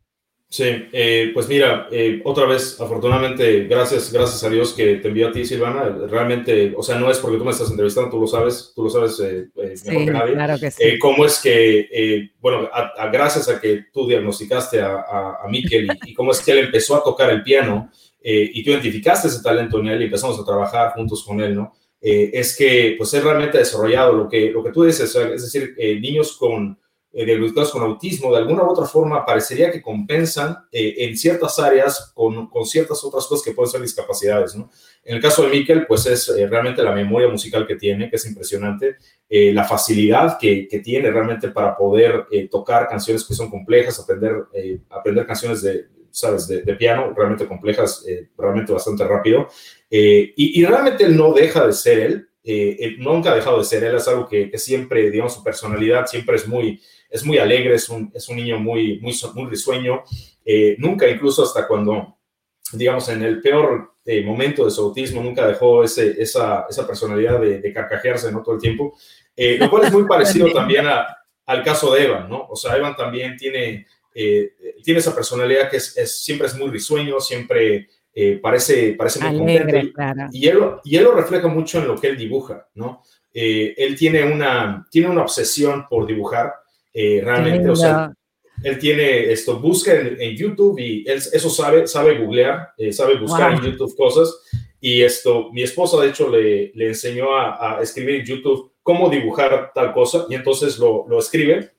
Sí, 0.50 0.63
eh, 0.94 1.32
pues 1.34 1.50
mira, 1.50 1.89
eh, 1.92 2.22
otra 2.24 2.46
vez, 2.46 2.80
afortunadamente, 2.80 3.66
gracias, 3.66 4.13
gracias 4.13 4.46
a 4.46 4.50
Dios 4.50 4.72
que 4.72 4.96
te 4.96 5.10
envió 5.10 5.27
a 5.27 5.32
ti, 5.34 5.44
Silvana. 5.44 5.89
Realmente, 6.10 6.74
o 6.75 6.82
sea, 6.82 6.98
no 6.98 7.12
es 7.12 7.18
porque 7.18 7.38
tú 7.38 7.44
me 7.44 7.51
estás 7.51 7.70
entrevistando, 7.70 8.10
tú 8.10 8.22
lo 8.22 8.27
sabes, 8.27 8.72
tú 8.74 8.86
lo 8.86 8.89
sabes 8.89 9.20
eh, 9.20 9.50
mejor 9.86 10.06
que 10.06 10.12
nadie. 10.12 10.34
Claro 10.36 10.58
que 10.58 10.72
sí. 10.72 10.98
¿Cómo 11.00 11.25
es 11.25 11.42
que, 11.42 12.30
bueno, 12.39 12.70
gracias 13.12 13.50
a 13.50 13.60
que 13.60 13.88
tú 13.92 14.08
diagnosticaste 14.08 14.80
a, 14.80 15.01
a, 15.44 15.48
Miquel 15.50 15.89
y, 16.06 16.13
cómo 16.13 16.32
es 16.32 16.39
que 16.39 16.54
él 16.54 16.60
empezó 16.60 16.96
a 16.96 17.04
tocar 17.04 17.30
el 17.30 17.44
piano 17.44 17.92
y 18.22 18.63
tú 18.63 18.72
identificaste 18.72 19.27
ese 19.27 19.44
talento 19.44 19.80
en 19.80 19.88
él 19.88 20.01
y 20.01 20.06
empezamos 20.06 20.39
a 20.39 20.46
trabajar 20.46 20.94
juntos 20.94 21.25
con 21.25 21.42
él, 21.42 21.55
¿no? 21.55 21.74
es 22.00 22.55
que, 22.55 22.96
pues, 22.98 23.14
él 23.16 23.24
realmente 23.24 23.57
ha 23.57 23.62
desarrollado 23.62 24.14
lo 24.14 24.29
que, 24.29 24.50
lo 24.51 24.64
que 24.64 24.72
tú 24.72 24.86
dices, 24.86 25.14
es 25.14 25.42
decir, 25.42 25.75
niños 26.00 26.38
con 26.38 26.79
eh, 27.18 27.25
diagnosticados 27.25 27.72
con 27.72 27.82
autismo, 27.82 28.32
de 28.32 28.38
alguna 28.38 28.62
u 28.62 28.70
otra 28.70 28.86
forma 28.86 29.25
parecería 29.25 29.72
que 29.72 29.82
compensan 29.82 30.56
eh, 30.72 30.98
en 31.00 31.18
ciertas 31.18 31.58
áreas 31.58 32.12
con, 32.14 32.48
con, 32.48 32.64
ciertas 32.64 33.03
otras 33.03 33.25
cosas 33.25 33.44
que 33.44 33.53
pueden 33.53 33.72
ser 33.72 33.82
discapacidades. 33.82 34.56
¿no? 34.56 34.70
En 35.03 35.16
el 35.16 35.22
caso 35.22 35.42
de 35.42 35.50
Mikkel, 35.50 35.88
pues 35.88 36.06
es 36.06 36.30
eh, 36.30 36.46
realmente 36.46 36.84
la 36.84 36.92
memoria 36.92 37.27
musical 37.27 37.66
que 37.66 37.75
tiene, 37.75 38.08
que 38.08 38.18
es 38.18 38.25
impresionante, 38.27 38.98
eh, 39.27 39.51
la 39.51 39.64
facilidad 39.64 40.38
que, 40.38 40.68
que, 40.68 40.77
tiene 40.77 41.10
realmente 41.10 41.48
para 41.48 41.75
poder 41.75 42.27
tocar 42.51 42.88
canciones 42.88 43.25
que 43.25 43.34
son 43.34 43.50
complejas, 43.50 44.00
aprender, 44.00 44.46
aprender 44.88 45.25
canciones 45.25 45.64
de, 45.64 45.88
¿sabes? 46.12 46.48
De, 46.48 46.75
piano 46.75 47.12
realmente 47.18 47.48
complejas, 47.48 48.06
realmente 48.38 48.72
bastante 48.72 49.03
rápido. 49.06 49.48
Y, 49.90 50.62
y, 50.62 50.64
realmente 50.66 51.03
él 51.03 51.18
no 51.18 51.34
deja 51.34 51.66
de 51.66 51.74
ser 51.74 52.00
él, 52.00 52.30
él 52.44 52.98
nunca 53.00 53.32
ha 53.32 53.36
dejado 53.36 53.58
de 53.58 53.66
ser 53.66 53.84
él, 53.84 53.96
es 53.96 54.08
algo 54.08 54.27
que, 54.27 54.51
que 54.51 54.60
siempre, 54.60 55.10
digamos, 55.10 55.34
su 55.34 55.44
personalidad 55.44 56.06
siempre 56.06 56.36
es 56.36 56.48
muy 56.48 56.80
es 57.09 57.25
muy 57.25 57.37
alegre, 57.37 57.75
es 57.75 57.89
un, 57.89 58.11
es 58.13 58.27
un 58.29 58.35
niño 58.35 58.59
muy, 58.59 59.00
muy, 59.00 59.13
muy 59.33 59.50
risueño. 59.50 60.03
Eh, 60.46 60.75
nunca, 60.79 61.07
incluso 61.07 61.43
hasta 61.43 61.67
cuando, 61.67 62.17
digamos, 62.74 63.07
en 63.09 63.24
el 63.24 63.41
peor 63.41 63.96
eh, 64.05 64.24
momento 64.24 64.65
de 64.65 64.72
su 64.72 64.81
autismo, 64.81 65.22
nunca 65.22 65.48
dejó 65.48 65.83
ese, 65.83 66.22
esa, 66.22 66.65
esa, 66.70 66.85
personalidad 66.85 67.39
de, 67.39 67.59
de, 67.59 67.74
carcajearse 67.74 68.31
¿no? 68.31 68.41
todo 68.43 68.55
el 68.55 68.61
tiempo, 68.61 68.98
eh, 69.35 69.57
lo 69.59 69.70
cual 69.70 69.85
es 69.85 69.93
muy 69.93 70.05
parecido 70.05 70.51
también 70.53 70.87
a, 70.87 71.05
al 71.46 71.63
caso 71.63 71.93
de 71.93 72.05
Evan, 72.05 72.29
¿no? 72.29 72.48
O 72.50 72.55
sea, 72.55 72.75
Evan 72.75 72.96
también 72.96 73.37
tiene, 73.37 73.85
tiene 74.13 75.00
esa 75.00 75.13
personalidad 75.13 75.70
que 75.70 75.77
es, 75.77 76.24
siempre 76.24 76.48
es 76.48 76.55
muy 76.55 76.70
risueño, 76.70 77.20
siempre... 77.20 77.87
parece, 78.41 78.96
parece 78.98 79.20
muy 79.20 79.37
contento 79.37 79.77
y, 80.31 80.48
él, 80.48 80.59
y 80.83 80.98
él 80.98 81.03
lo 81.03 81.11
refleja 81.11 81.48
mucho 81.48 81.77
en 81.77 81.87
lo 81.87 81.96
que 81.96 82.07
él 82.07 82.17
dibuja, 82.17 82.67
¿no? 82.74 83.03
él 83.31 83.96
tiene 83.96 84.24
una, 84.24 84.87
tiene 84.89 85.09
una 85.09 85.22
obsesión 85.22 85.85
por 85.87 86.07
dibujar 86.07 86.51
eh, 87.00 87.22
realmente, 87.24 87.70
o 87.70 87.75
sea, 87.75 88.12
él 88.64 88.79
tiene 88.79 89.31
esto, 89.31 89.60
busca 89.60 89.94
en, 89.94 90.36
YouTube 90.36 90.79
y 90.79 91.07
él 91.07 91.18
eso 91.31 91.48
sabe, 91.48 91.86
sabe 91.86 92.18
googlear, 92.18 92.70
eh, 92.75 92.92
sabe 92.92 93.20
buscar 93.20 93.53
en 93.53 93.62
YouTube 93.62 93.96
cosas. 93.96 94.42
Y 94.81 95.03
esto, 95.03 95.51
mi 95.51 95.62
esposa 95.62 96.01
de 96.01 96.10
hecho 96.10 96.27
le, 96.27 96.72
le 96.74 96.88
enseñó 96.88 97.38
a, 97.38 97.77
escribir 97.83 98.16
en 98.16 98.25
YouTube 98.25 98.74
cómo 98.81 99.12
dibujar 99.12 99.72
tal 99.75 99.94
cosa 99.94 100.25
y 100.27 100.33
entonces 100.33 100.79
lo, 100.79 101.05
lo 101.07 101.20
escribe 101.20 101.72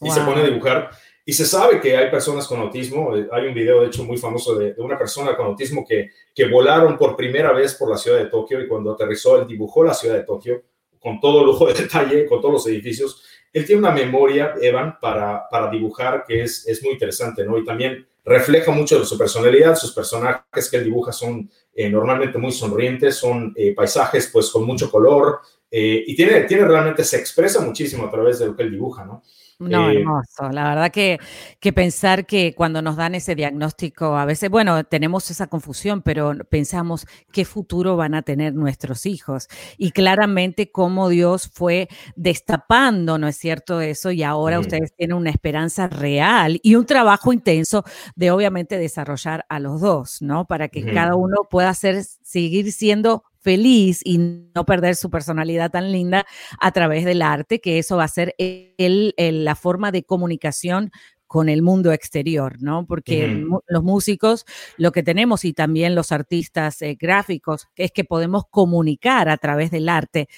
y 0.00 0.10
se 0.10 0.20
pone 0.22 0.40
a 0.40 0.46
dibujar. 0.46 0.90
Y 1.24 1.32
se 1.32 1.46
sabe 1.46 1.80
que 1.80 1.96
hay 1.96 2.10
personas 2.10 2.48
con 2.48 2.58
autismo. 2.58 3.14
Eh, 3.16 3.28
hay 3.30 3.46
un 3.46 3.54
video, 3.54 3.82
de 3.82 3.86
hecho, 3.86 4.02
muy 4.02 4.16
famoso 4.16 4.56
de, 4.56 4.74
de, 4.74 4.82
una 4.82 4.98
persona 4.98 5.36
con 5.36 5.46
autismo 5.46 5.86
que, 5.86 6.10
que 6.34 6.48
volaron 6.48 6.98
por 6.98 7.14
primera 7.14 7.52
vez 7.52 7.74
por 7.74 7.88
la 7.88 7.96
ciudad 7.96 8.18
de 8.18 8.26
Tokio 8.26 8.60
y 8.60 8.66
cuando 8.66 8.90
aterrizó, 8.90 9.40
él 9.40 9.46
dibujó 9.46 9.84
la 9.84 9.94
ciudad 9.94 10.16
de 10.16 10.24
Tokio 10.24 10.64
con 10.98 11.20
todo 11.20 11.44
lujo 11.44 11.66
de 11.66 11.74
detalle, 11.82 12.26
con 12.26 12.40
todos 12.40 12.54
los 12.54 12.66
edificios 12.66 13.22
él 13.52 13.64
tiene 13.66 13.80
una 13.80 13.90
memoria, 13.90 14.54
Evan, 14.60 14.98
para, 15.00 15.48
para 15.48 15.70
dibujar 15.70 16.24
que 16.26 16.42
es, 16.42 16.66
es 16.66 16.82
muy 16.82 16.92
interesante, 16.92 17.44
¿no? 17.44 17.58
Y 17.58 17.64
también 17.64 18.06
refleja 18.24 18.70
mucho 18.70 18.98
de 18.98 19.06
su 19.06 19.18
personalidad, 19.18 19.74
sus 19.74 19.92
personajes 19.92 20.70
que 20.70 20.76
él 20.76 20.84
dibuja 20.84 21.12
son 21.12 21.50
eh, 21.74 21.88
normalmente 21.88 22.38
muy 22.38 22.52
sonrientes, 22.52 23.16
son 23.16 23.52
eh, 23.56 23.74
paisajes 23.74 24.28
pues 24.32 24.50
con 24.50 24.64
mucho 24.64 24.90
color 24.90 25.40
eh, 25.70 26.04
y 26.06 26.14
tiene, 26.14 26.42
tiene 26.42 26.64
realmente, 26.64 27.04
se 27.04 27.16
expresa 27.16 27.60
muchísimo 27.60 28.06
a 28.06 28.10
través 28.10 28.38
de 28.38 28.46
lo 28.46 28.56
que 28.56 28.62
él 28.64 28.70
dibuja, 28.70 29.04
¿no? 29.04 29.22
No, 29.60 29.90
eh, 29.90 29.98
hermoso. 29.98 30.48
La 30.50 30.70
verdad 30.70 30.90
que, 30.90 31.18
que, 31.60 31.72
pensar 31.74 32.24
que 32.24 32.54
cuando 32.54 32.80
nos 32.80 32.96
dan 32.96 33.14
ese 33.14 33.34
diagnóstico, 33.34 34.16
a 34.16 34.24
veces, 34.24 34.48
bueno, 34.48 34.84
tenemos 34.84 35.30
esa 35.30 35.48
confusión, 35.48 36.00
pero 36.00 36.32
pensamos 36.48 37.06
qué 37.30 37.44
futuro 37.44 37.94
van 37.96 38.14
a 38.14 38.22
tener 38.22 38.54
nuestros 38.54 39.04
hijos. 39.04 39.48
Y 39.76 39.90
claramente 39.90 40.72
cómo 40.72 41.10
Dios 41.10 41.50
fue 41.52 41.88
destapando, 42.16 43.18
¿no 43.18 43.28
es 43.28 43.36
cierto 43.36 43.82
eso? 43.82 44.10
Y 44.10 44.22
ahora 44.22 44.58
ustedes 44.60 44.94
tienen 44.96 45.16
una 45.16 45.30
esperanza 45.30 45.88
real 45.88 46.58
y 46.62 46.74
un 46.76 46.86
trabajo 46.86 47.30
intenso 47.30 47.84
de 48.16 48.30
obviamente 48.30 48.78
desarrollar 48.78 49.44
a 49.50 49.60
los 49.60 49.82
dos, 49.82 50.22
¿no? 50.22 50.46
Para 50.46 50.68
que 50.68 50.90
cada 50.90 51.16
uno 51.16 51.46
pueda 51.50 51.74
ser, 51.74 52.02
seguir 52.02 52.72
siendo 52.72 53.24
feliz 53.40 54.00
y 54.04 54.18
no 54.18 54.64
perder 54.64 54.96
su 54.96 55.10
personalidad 55.10 55.70
tan 55.70 55.92
linda 55.92 56.26
a 56.60 56.72
través 56.72 57.04
del 57.04 57.22
arte, 57.22 57.60
que 57.60 57.78
eso 57.78 57.96
va 57.96 58.04
a 58.04 58.08
ser 58.08 58.34
el, 58.38 59.14
la 59.16 59.54
forma 59.54 59.92
de 59.92 60.04
comunicación 60.04 60.90
con 61.26 61.48
el 61.48 61.62
mundo 61.62 61.92
exterior, 61.92 62.56
¿no? 62.60 62.86
Porque 62.86 63.46
los 63.68 63.84
músicos 63.84 64.44
lo 64.76 64.90
que 64.90 65.04
tenemos 65.04 65.44
y 65.44 65.52
también 65.52 65.94
los 65.94 66.10
artistas 66.10 66.82
eh, 66.82 66.96
gráficos 66.98 67.68
es 67.76 67.92
que 67.92 68.02
podemos 68.02 68.46
comunicar 68.50 69.28
a 69.28 69.36
través 69.36 69.70
del 69.70 69.88
arte 69.88 70.28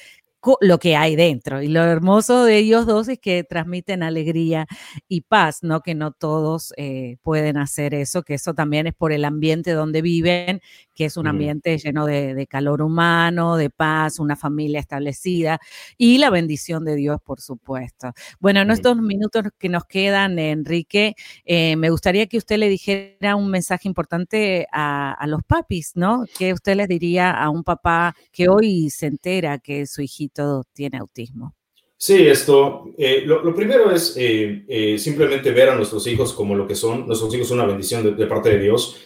lo 0.60 0.78
que 0.78 0.96
hay 0.96 1.16
dentro. 1.16 1.62
Y 1.62 1.68
lo 1.68 1.82
hermoso 1.82 2.44
de 2.44 2.58
ellos 2.58 2.86
dos 2.86 3.08
es 3.08 3.18
que 3.18 3.44
transmiten 3.44 4.02
alegría 4.02 4.66
y 5.08 5.22
paz, 5.22 5.62
¿no? 5.62 5.80
Que 5.80 5.94
no 5.94 6.12
todos 6.12 6.72
eh, 6.76 7.16
pueden 7.22 7.56
hacer 7.56 7.94
eso, 7.94 8.22
que 8.22 8.34
eso 8.34 8.54
también 8.54 8.86
es 8.86 8.94
por 8.94 9.12
el 9.12 9.24
ambiente 9.24 9.72
donde 9.72 10.02
viven, 10.02 10.60
que 10.94 11.06
es 11.06 11.16
un 11.16 11.26
ambiente 11.26 11.78
lleno 11.78 12.06
de, 12.06 12.46
calor 12.48 12.82
humano, 12.82 13.56
de 13.56 13.70
paz, 13.70 14.18
una 14.18 14.36
familia 14.36 14.80
establecida 14.80 15.60
y 15.96 16.18
la 16.18 16.30
bendición 16.30 16.84
de 16.84 16.96
Dios, 16.96 17.18
por 17.24 17.40
supuesto. 17.40 18.12
Bueno, 18.40 18.60
en 18.60 18.70
estos 18.70 18.96
minutos 18.98 19.44
que 19.58 19.68
nos 19.68 19.84
quedan, 19.84 20.38
Enrique, 20.38 21.14
eh, 21.44 21.76
me 21.76 21.90
gustaría 21.90 22.26
que 22.26 22.38
usted 22.38 22.58
le 22.58 22.68
dijera 22.68 23.36
un 23.36 23.48
mensaje 23.50 23.88
importante 23.88 24.66
a, 24.72 25.12
a 25.12 25.26
los 25.26 25.42
papis, 25.44 25.92
¿no? 25.94 26.24
¿Qué 26.36 26.52
usted 26.52 26.76
les 26.76 26.88
diría 26.88 27.30
a 27.30 27.48
un 27.48 27.64
papá 27.64 28.14
que 28.32 28.48
hoy 28.48 28.90
se 28.90 29.06
entera 29.06 29.58
que 29.58 29.86
su 29.86 30.02
hijito 30.32 30.64
tiene 30.72 30.98
autismo? 30.98 31.54
Sí, 31.96 32.26
esto, 32.26 32.86
eh, 32.98 33.22
lo, 33.24 33.54
primero 33.54 33.92
es 33.92 34.16
eh, 34.16 34.64
eh, 34.66 34.98
simplemente 34.98 35.52
ver 35.52 35.68
a 35.68 35.76
nuestros 35.76 36.04
hijos 36.08 36.32
como 36.32 36.56
lo 36.56 36.66
que 36.66 36.74
son. 36.74 37.06
Nuestros 37.06 37.32
hijos 37.32 37.46
son 37.46 37.60
una 37.60 37.68
bendición 37.68 38.16
de, 38.16 38.26
parte 38.26 38.48
de 38.48 38.58
Dios. 38.58 38.96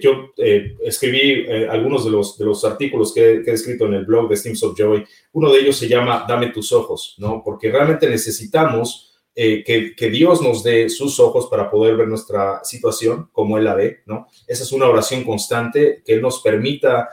yo 0.00 0.32
escribí 0.82 1.46
algunos 1.68 2.06
de 2.06 2.10
los, 2.10 2.38
de 2.38 2.46
los 2.46 2.64
artículos 2.64 3.12
que, 3.12 3.42
he 3.46 3.52
escrito 3.52 3.84
en 3.84 3.94
el 3.94 4.06
blog 4.06 4.30
de 4.30 4.36
Steams 4.36 4.62
of 4.62 4.74
Joy. 4.78 5.04
Uno 5.32 5.52
de 5.52 5.60
ellos 5.60 5.76
se 5.76 5.88
llama 5.88 6.24
Dame 6.26 6.48
tus 6.48 6.72
ojos, 6.72 7.16
¿no? 7.18 7.42
Porque 7.44 7.70
realmente 7.70 8.08
necesitamos 8.08 9.04
que, 9.34 9.94
que, 9.94 10.10
Dios 10.10 10.40
nos 10.40 10.64
dé 10.64 10.88
sus 10.88 11.20
ojos 11.20 11.48
para 11.50 11.70
poder 11.70 11.96
ver 11.96 12.08
nuestra 12.08 12.64
situación 12.64 13.28
como 13.30 13.58
Él 13.58 13.64
la 13.64 13.74
ve, 13.74 13.98
¿no? 14.06 14.26
Esa 14.46 14.62
es 14.62 14.72
una 14.72 14.86
oración 14.86 15.22
constante 15.22 16.02
que 16.02 16.14
Él 16.14 16.22
nos 16.22 16.40
permita 16.40 17.10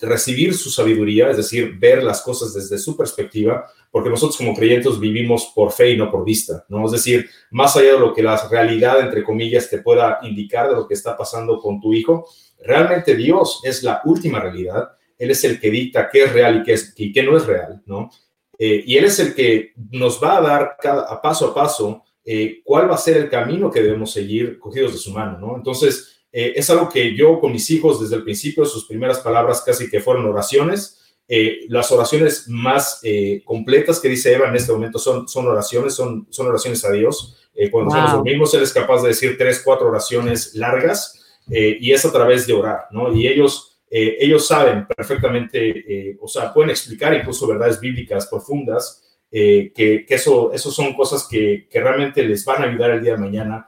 recibir 0.00 0.54
su 0.54 0.70
sabiduría, 0.70 1.30
es 1.30 1.36
decir, 1.36 1.78
ver 1.78 2.02
las 2.02 2.22
cosas 2.22 2.54
desde 2.54 2.78
su 2.78 2.96
perspectiva 2.96 3.66
porque 3.90 4.10
nosotros 4.10 4.36
como 4.36 4.54
creyentes 4.54 4.98
vivimos 5.00 5.50
por 5.54 5.72
fe 5.72 5.92
y 5.92 5.96
no 5.96 6.10
por 6.10 6.24
vista, 6.24 6.64
¿no? 6.68 6.84
Es 6.86 6.92
decir, 6.92 7.28
más 7.50 7.76
allá 7.76 7.92
de 7.92 7.98
lo 7.98 8.14
que 8.14 8.22
la 8.22 8.36
realidad, 8.48 9.00
entre 9.00 9.24
comillas, 9.24 9.70
te 9.70 9.78
pueda 9.78 10.18
indicar 10.22 10.68
de 10.68 10.74
lo 10.74 10.86
que 10.86 10.94
está 10.94 11.16
pasando 11.16 11.58
con 11.58 11.80
tu 11.80 11.94
hijo, 11.94 12.28
realmente 12.60 13.16
Dios 13.16 13.60
es 13.64 13.82
la 13.82 14.02
última 14.04 14.40
realidad, 14.40 14.90
Él 15.16 15.30
es 15.30 15.42
el 15.44 15.58
que 15.58 15.70
dicta 15.70 16.08
qué 16.10 16.24
es 16.24 16.32
real 16.32 16.62
y 16.96 17.12
qué, 17.12 17.22
no 17.22 17.36
es 17.36 17.46
real, 17.46 17.82
¿no? 17.86 18.10
Eh, 18.58 18.82
y 18.86 18.96
Él 18.96 19.04
es 19.04 19.18
el 19.20 19.34
que 19.34 19.72
nos 19.90 20.22
va 20.22 20.38
a 20.38 20.42
dar 20.42 20.76
cada, 20.80 21.20
paso 21.22 21.46
a 21.46 21.54
paso 21.54 22.04
eh, 22.24 22.60
cuál 22.64 22.90
va 22.90 22.96
a 22.96 22.98
ser 22.98 23.16
el 23.16 23.30
camino 23.30 23.70
que 23.70 23.82
debemos 23.82 24.12
seguir 24.12 24.58
cogidos 24.58 24.92
de 24.92 24.98
su 24.98 25.12
mano, 25.12 25.38
¿no? 25.38 25.56
Entonces, 25.56 26.17
eh, 26.30 26.52
es 26.56 26.68
algo 26.70 26.88
que 26.88 27.16
yo 27.16 27.40
con 27.40 27.52
mis 27.52 27.70
hijos 27.70 28.00
desde 28.00 28.16
el 28.16 28.24
principio, 28.24 28.64
sus 28.64 28.86
primeras 28.86 29.20
palabras 29.20 29.62
casi 29.64 29.88
que 29.88 30.00
fueron 30.00 30.26
oraciones, 30.26 31.16
eh, 31.26 31.60
las 31.68 31.90
oraciones 31.92 32.48
más 32.48 33.00
eh, 33.02 33.42
completas 33.44 34.00
que 34.00 34.08
dice 34.08 34.32
Eva 34.32 34.48
en 34.48 34.56
este 34.56 34.72
momento 34.72 34.98
son, 34.98 35.28
son 35.28 35.46
oraciones, 35.46 35.94
son, 35.94 36.26
son 36.30 36.46
oraciones 36.46 36.84
a 36.84 36.92
Dios. 36.92 37.34
Cuando 37.72 37.90
nosotros 37.90 38.12
dormimos, 38.18 38.54
Él 38.54 38.62
es 38.62 38.72
capaz 38.72 39.02
de 39.02 39.08
decir 39.08 39.36
tres, 39.36 39.60
cuatro 39.64 39.88
oraciones 39.88 40.54
largas 40.54 41.40
y 41.48 41.90
es 41.90 42.04
a 42.04 42.12
través 42.12 42.46
de 42.46 42.52
orar, 42.52 42.82
¿no? 42.92 43.12
Y 43.12 43.26
ellos, 43.26 43.80
ellos 43.90 44.46
saben 44.46 44.86
perfectamente, 44.86 46.16
o 46.20 46.28
sea, 46.28 46.54
pueden 46.54 46.70
explicar 46.70 47.12
incluso 47.14 47.48
verdades 47.48 47.80
bíblicas 47.80 48.28
profundas, 48.28 49.02
que, 49.28 49.72
que, 49.74 50.14
eso, 50.14 50.52
eso 50.52 50.70
son 50.70 50.94
cosas 50.94 51.26
que, 51.28 51.66
que, 51.68 51.80
realmente 51.80 52.22
les 52.22 52.44
van 52.44 52.62
a 52.62 52.66
ayudar 52.66 52.92
el 52.92 53.02
día 53.02 53.14
de 53.14 53.18
mañana 53.18 53.66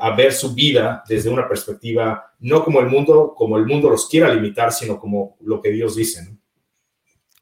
a 0.00 0.16
ver 0.16 0.32
su 0.32 0.54
vida 0.54 1.04
desde 1.08 1.30
una 1.30 1.48
perspectiva, 1.48 2.32
no 2.40 2.64
como 2.64 2.80
el 2.80 2.86
mundo, 2.86 3.34
como 3.36 3.56
el 3.56 3.66
mundo 3.66 3.90
los 3.90 4.08
quiera 4.08 4.32
limitar, 4.32 4.72
sino 4.72 4.98
como 4.98 5.36
lo 5.40 5.60
que 5.60 5.70
Dios 5.70 5.94
dice, 5.96 6.24
¿no? 6.24 6.40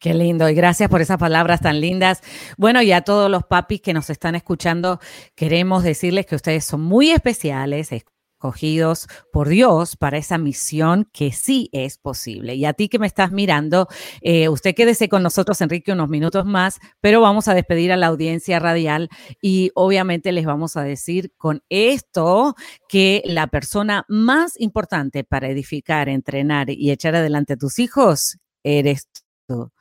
Qué 0.00 0.14
lindo 0.14 0.48
y 0.48 0.54
gracias 0.54 0.88
por 0.88 1.00
esas 1.00 1.18
palabras 1.18 1.60
tan 1.60 1.80
lindas. 1.80 2.22
Bueno, 2.56 2.82
y 2.82 2.92
a 2.92 3.00
todos 3.00 3.28
los 3.28 3.42
papis 3.44 3.80
que 3.80 3.92
nos 3.92 4.10
están 4.10 4.36
escuchando, 4.36 5.00
queremos 5.34 5.82
decirles 5.82 6.24
que 6.24 6.36
ustedes 6.36 6.64
son 6.64 6.82
muy 6.82 7.10
especiales, 7.10 7.90
escogidos 8.38 9.08
por 9.32 9.48
Dios 9.48 9.96
para 9.96 10.16
esa 10.16 10.38
misión 10.38 11.08
que 11.12 11.32
sí 11.32 11.68
es 11.72 11.98
posible. 11.98 12.54
Y 12.54 12.64
a 12.66 12.72
ti 12.72 12.88
que 12.88 13.00
me 13.00 13.08
estás 13.08 13.32
mirando, 13.32 13.88
eh, 14.20 14.48
usted 14.48 14.76
quédese 14.76 15.08
con 15.08 15.24
nosotros, 15.24 15.60
Enrique, 15.60 15.90
unos 15.90 16.08
minutos 16.08 16.44
más, 16.46 16.78
pero 17.00 17.20
vamos 17.20 17.48
a 17.48 17.54
despedir 17.54 17.90
a 17.90 17.96
la 17.96 18.06
audiencia 18.06 18.60
radial 18.60 19.08
y 19.42 19.72
obviamente 19.74 20.30
les 20.30 20.46
vamos 20.46 20.76
a 20.76 20.84
decir 20.84 21.32
con 21.36 21.64
esto 21.68 22.54
que 22.88 23.22
la 23.24 23.48
persona 23.48 24.04
más 24.08 24.58
importante 24.60 25.24
para 25.24 25.48
edificar, 25.48 26.08
entrenar 26.08 26.70
y 26.70 26.92
echar 26.92 27.16
adelante 27.16 27.54
a 27.54 27.56
tus 27.56 27.80
hijos 27.80 28.38
eres 28.62 29.08
tú 29.48 29.72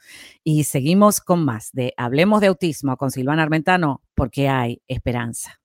y 0.43 0.63
seguimos 0.63 1.22
con 1.22 1.46
más 1.46 1.70
de 1.74 1.93
Hablemos 1.96 2.41
de 2.41 2.48
Autismo 2.48 2.98
con 2.98 3.12
Silvana 3.12 3.43
Armentano, 3.43 4.02
porque 4.15 4.50
hay 4.50 4.82
esperanza. 4.88 5.60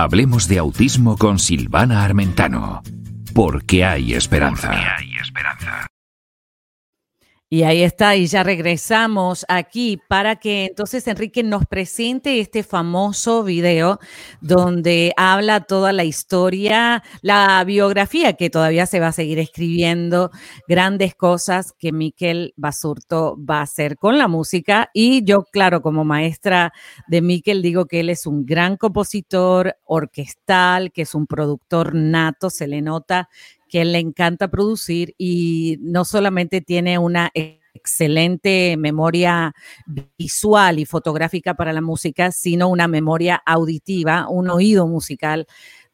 Hablemos 0.00 0.46
de 0.46 0.58
Autismo 0.58 1.16
con 1.16 1.40
Silvana 1.40 2.04
Armentano, 2.04 2.84
porque 3.34 3.84
hay 3.84 4.14
esperanza. 4.14 4.68
Porque 4.68 4.86
hay 4.86 5.16
esperanza. 5.16 5.88
Y 7.50 7.62
ahí 7.62 7.82
está, 7.82 8.14
y 8.14 8.26
ya 8.26 8.42
regresamos 8.42 9.46
aquí 9.48 9.98
para 10.06 10.36
que 10.36 10.66
entonces 10.66 11.08
Enrique 11.08 11.42
nos 11.42 11.64
presente 11.64 12.40
este 12.40 12.62
famoso 12.62 13.42
video 13.42 13.98
donde 14.42 15.14
habla 15.16 15.62
toda 15.62 15.94
la 15.94 16.04
historia, 16.04 17.02
la 17.22 17.64
biografía 17.64 18.34
que 18.34 18.50
todavía 18.50 18.84
se 18.84 19.00
va 19.00 19.06
a 19.06 19.12
seguir 19.12 19.38
escribiendo, 19.38 20.30
grandes 20.68 21.14
cosas 21.14 21.72
que 21.72 21.90
Miquel 21.90 22.52
Basurto 22.58 23.38
va 23.42 23.60
a 23.60 23.62
hacer 23.62 23.96
con 23.96 24.18
la 24.18 24.28
música. 24.28 24.90
Y 24.92 25.24
yo, 25.24 25.44
claro, 25.50 25.80
como 25.80 26.04
maestra 26.04 26.74
de 27.06 27.22
Miquel, 27.22 27.62
digo 27.62 27.86
que 27.86 28.00
él 28.00 28.10
es 28.10 28.26
un 28.26 28.44
gran 28.44 28.76
compositor 28.76 29.74
orquestal, 29.86 30.92
que 30.92 31.00
es 31.00 31.14
un 31.14 31.26
productor 31.26 31.94
nato, 31.94 32.50
se 32.50 32.66
le 32.66 32.82
nota 32.82 33.30
que 33.68 33.84
le 33.84 33.98
encanta 33.98 34.48
producir 34.48 35.14
y 35.18 35.78
no 35.80 36.04
solamente 36.04 36.60
tiene 36.60 36.98
una 36.98 37.30
excelente 37.78 38.76
memoria 38.76 39.54
visual 40.18 40.78
y 40.78 40.84
fotográfica 40.84 41.54
para 41.54 41.72
la 41.72 41.80
música, 41.80 42.32
sino 42.32 42.68
una 42.68 42.88
memoria 42.88 43.42
auditiva, 43.46 44.28
un 44.28 44.50
oído 44.50 44.86
musical 44.86 45.46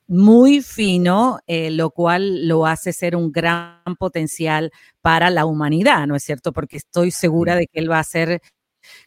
muy 0.06 0.60
fino, 0.60 1.38
eh, 1.46 1.70
lo 1.70 1.90
cual 1.90 2.46
lo 2.46 2.66
hace 2.66 2.92
ser 2.92 3.16
un 3.16 3.32
gran 3.32 3.96
potencial 3.98 4.70
para 5.00 5.30
la 5.30 5.46
humanidad, 5.46 6.06
¿no 6.06 6.14
es 6.16 6.24
cierto? 6.24 6.52
Porque 6.52 6.76
estoy 6.76 7.10
segura 7.10 7.56
de 7.56 7.66
que 7.66 7.80
él 7.80 7.90
va 7.90 8.00
a 8.00 8.04
ser 8.04 8.40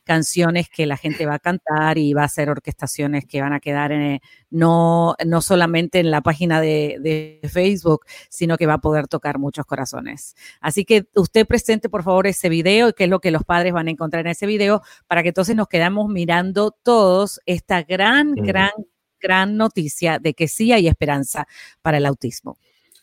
canciones 0.03 0.69
que 0.69 0.85
la 0.85 0.97
gente 0.97 1.25
va 1.25 1.35
a 1.35 1.39
cantar 1.39 1.97
y 1.97 2.13
va 2.13 2.23
a 2.23 2.29
ser 2.29 2.49
orquestaciones 2.49 3.25
que 3.25 3.41
van 3.41 3.53
a 3.53 3.59
quedar 3.59 3.91
en, 3.91 4.19
no, 4.49 5.15
no 5.25 5.41
solamente 5.41 5.99
en 5.99 6.11
la 6.11 6.21
página 6.21 6.61
de, 6.61 6.97
de, 7.01 7.47
Facebook, 7.49 8.05
sino 8.29 8.57
que 8.57 8.65
va 8.65 8.73
a 8.73 8.77
poder 8.79 9.07
tocar 9.07 9.39
muchos 9.39 9.65
corazones. 9.65 10.35
Así 10.59 10.85
que 10.85 11.07
usted 11.15 11.45
presente 11.45 11.89
por 11.89 12.03
favor 12.03 12.27
ese 12.27 12.49
video 12.49 12.89
y 12.89 12.93
qué 12.93 13.05
es 13.05 13.09
lo 13.09 13.19
que 13.19 13.31
los 13.31 13.43
padres 13.43 13.73
van 13.73 13.87
a 13.87 13.91
encontrar 13.91 14.25
en 14.25 14.31
ese 14.31 14.45
video 14.45 14.81
para 15.07 15.23
que 15.23 15.29
entonces 15.29 15.55
nos 15.55 15.67
quedamos 15.67 16.09
mirando 16.09 16.71
todos 16.71 17.39
esta 17.45 17.83
gran, 17.83 18.33
gran, 18.33 18.71
gran 19.19 19.57
noticia 19.57 20.19
de 20.19 20.33
que 20.33 20.47
sí 20.47 20.71
hay 20.71 20.87
esperanza 20.87 21.47
para 21.81 21.97
el 21.97 22.05
autismo. 22.05 22.57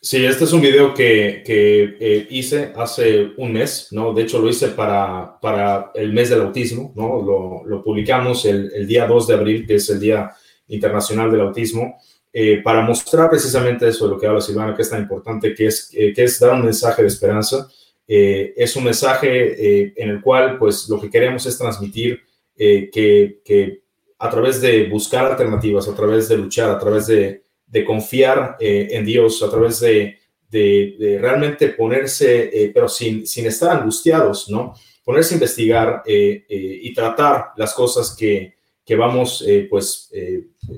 Sí, 0.05 0.23
este 0.23 0.43
es 0.43 0.53
un 0.53 0.61
video 0.61 0.93
que, 0.93 1.41
que 1.43 1.97
eh, 1.99 2.27
hice 2.29 2.71
hace 2.75 3.31
un 3.37 3.53
mes, 3.53 3.87
¿no? 3.89 4.13
De 4.13 4.21
hecho, 4.21 4.37
lo 4.37 4.47
hice 4.47 4.67
para, 4.67 5.39
para 5.41 5.89
el 5.95 6.13
mes 6.13 6.29
del 6.29 6.41
autismo, 6.41 6.93
¿no? 6.95 7.23
Lo, 7.23 7.65
lo 7.65 7.83
publicamos 7.83 8.45
el, 8.45 8.71
el, 8.75 8.85
día 8.85 9.07
2 9.07 9.25
de 9.25 9.33
abril, 9.33 9.65
que 9.65 9.77
es 9.77 9.89
el 9.89 9.99
Día 9.99 10.31
Internacional 10.67 11.31
del 11.31 11.41
Autismo, 11.41 11.95
eh, 12.31 12.61
para 12.63 12.81
mostrar 12.81 13.31
precisamente 13.31 13.87
eso 13.87 14.05
de 14.05 14.11
lo 14.11 14.19
que 14.19 14.27
habla 14.27 14.41
Silvana, 14.41 14.75
que 14.75 14.83
es 14.83 14.91
tan 14.91 15.01
importante, 15.01 15.55
que 15.55 15.65
es, 15.65 15.89
eh, 15.95 16.13
que 16.13 16.25
es 16.25 16.39
dar 16.39 16.53
un 16.53 16.65
mensaje 16.65 17.01
de 17.01 17.07
esperanza. 17.07 17.67
es 18.07 18.75
un 18.75 18.83
mensaje 18.83 19.99
en 19.99 20.09
el 20.11 20.21
cual, 20.21 20.59
pues, 20.59 20.87
lo 20.87 21.01
que 21.01 21.09
queremos 21.09 21.47
es 21.47 21.57
transmitir 21.57 22.19
que, 22.55 23.41
que 23.43 23.81
a 24.19 24.29
través 24.29 24.61
de 24.61 24.87
buscar 24.87 25.25
alternativas, 25.25 25.87
a 25.87 25.95
través 25.95 26.29
de 26.29 26.37
luchar, 26.37 26.69
a 26.69 26.77
través 26.77 27.07
de 27.07 27.44
de 27.67 27.83
confiar 27.83 28.57
eh, 28.59 28.89
en 28.91 29.05
Dios, 29.05 29.41
a 29.43 29.49
través 29.49 29.79
de, 29.79 30.19
de, 30.49 31.17
realmente 31.19 31.69
ponerse, 31.69 32.49
eh, 32.53 32.71
pero 32.73 32.87
sin, 32.87 33.25
sin 33.27 33.45
estar 33.47 33.77
angustiados, 33.77 34.49
¿no? 34.49 34.73
Ponerse 35.03 35.33
a 35.33 35.37
investigar 35.37 36.03
eh, 36.05 36.45
y 36.49 36.93
tratar 36.93 37.49
las 37.57 37.73
cosas 37.73 38.15
que, 38.15 38.55
que 38.83 38.95
vamos, 38.95 39.45
pues, 39.69 40.11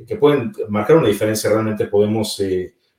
que 0.06 0.15
pueden 0.17 0.52
marcar 0.69 0.97
una 0.97 1.08
diferencia, 1.08 1.50
realmente 1.50 1.86
podemos, 1.88 2.41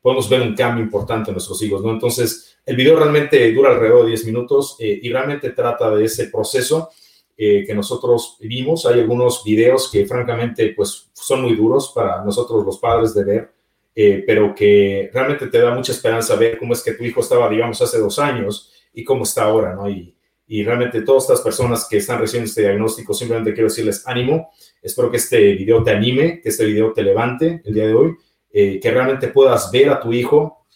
podemos 0.00 0.28
ver 0.28 0.40
un 0.42 0.54
cambio 0.54 0.84
importante 0.84 1.30
en 1.30 1.34
nuestros 1.34 1.60
hijos, 1.62 1.82
¿no? 1.82 1.90
Entonces, 1.90 2.56
el 2.64 2.76
video 2.76 2.96
realmente 2.96 3.52
dura 3.52 3.70
alrededor 3.70 4.04
de 4.04 4.10
10 4.10 4.26
minutos 4.26 4.76
y 4.78 5.08
realmente 5.10 5.50
trata 5.50 5.94
de 5.94 6.04
ese 6.04 6.28
proceso 6.28 6.90
que 7.36 7.72
nosotros 7.74 8.36
vimos. 8.40 8.86
Hay 8.86 9.00
algunos 9.00 9.42
videos 9.44 9.90
que 9.90 10.06
francamente 10.06 10.72
pues 10.74 11.10
son 11.12 11.42
muy 11.42 11.54
duros 11.54 11.92
para 11.94 12.24
nosotros 12.24 12.64
los 12.64 12.78
padres 12.78 13.14
de 13.14 13.24
ver, 13.24 13.57
eh, 13.94 14.22
pero 14.26 14.54
que 14.54 15.10
realmente 15.12 15.48
te 15.48 15.58
da 15.58 15.74
mucha 15.74 15.92
esperanza 15.92 16.36
ver 16.36 16.58
cómo 16.58 16.72
es 16.72 16.82
que 16.82 16.92
tu 16.92 17.04
hijo 17.04 17.20
estaba, 17.20 17.48
digamos, 17.48 17.80
hace 17.82 17.98
dos 17.98 18.18
años 18.18 18.72
y 18.92 19.04
cómo 19.04 19.24
está 19.24 19.44
ahora, 19.44 19.74
¿no? 19.74 19.88
Y, 19.88 20.14
y 20.46 20.64
realmente 20.64 21.02
todas 21.02 21.24
estas 21.24 21.42
personas 21.42 21.86
que 21.88 21.98
están 21.98 22.18
recibiendo 22.18 22.48
este 22.48 22.62
diagnóstico, 22.62 23.12
simplemente 23.12 23.52
quiero 23.52 23.68
decirles 23.68 24.06
ánimo. 24.06 24.50
Espero 24.80 25.10
que 25.10 25.18
este 25.18 25.52
video 25.54 25.82
te 25.82 25.90
anime, 25.90 26.40
que 26.40 26.48
este 26.48 26.64
video 26.64 26.92
te 26.92 27.02
levante 27.02 27.60
el 27.64 27.74
día 27.74 27.86
de 27.86 27.94
hoy, 27.94 28.16
eh, 28.50 28.80
que 28.80 28.90
realmente 28.90 29.28
puedas 29.28 29.70
ver 29.70 29.90
a 29.90 30.00
tu 30.00 30.12
hijo, 30.12 30.66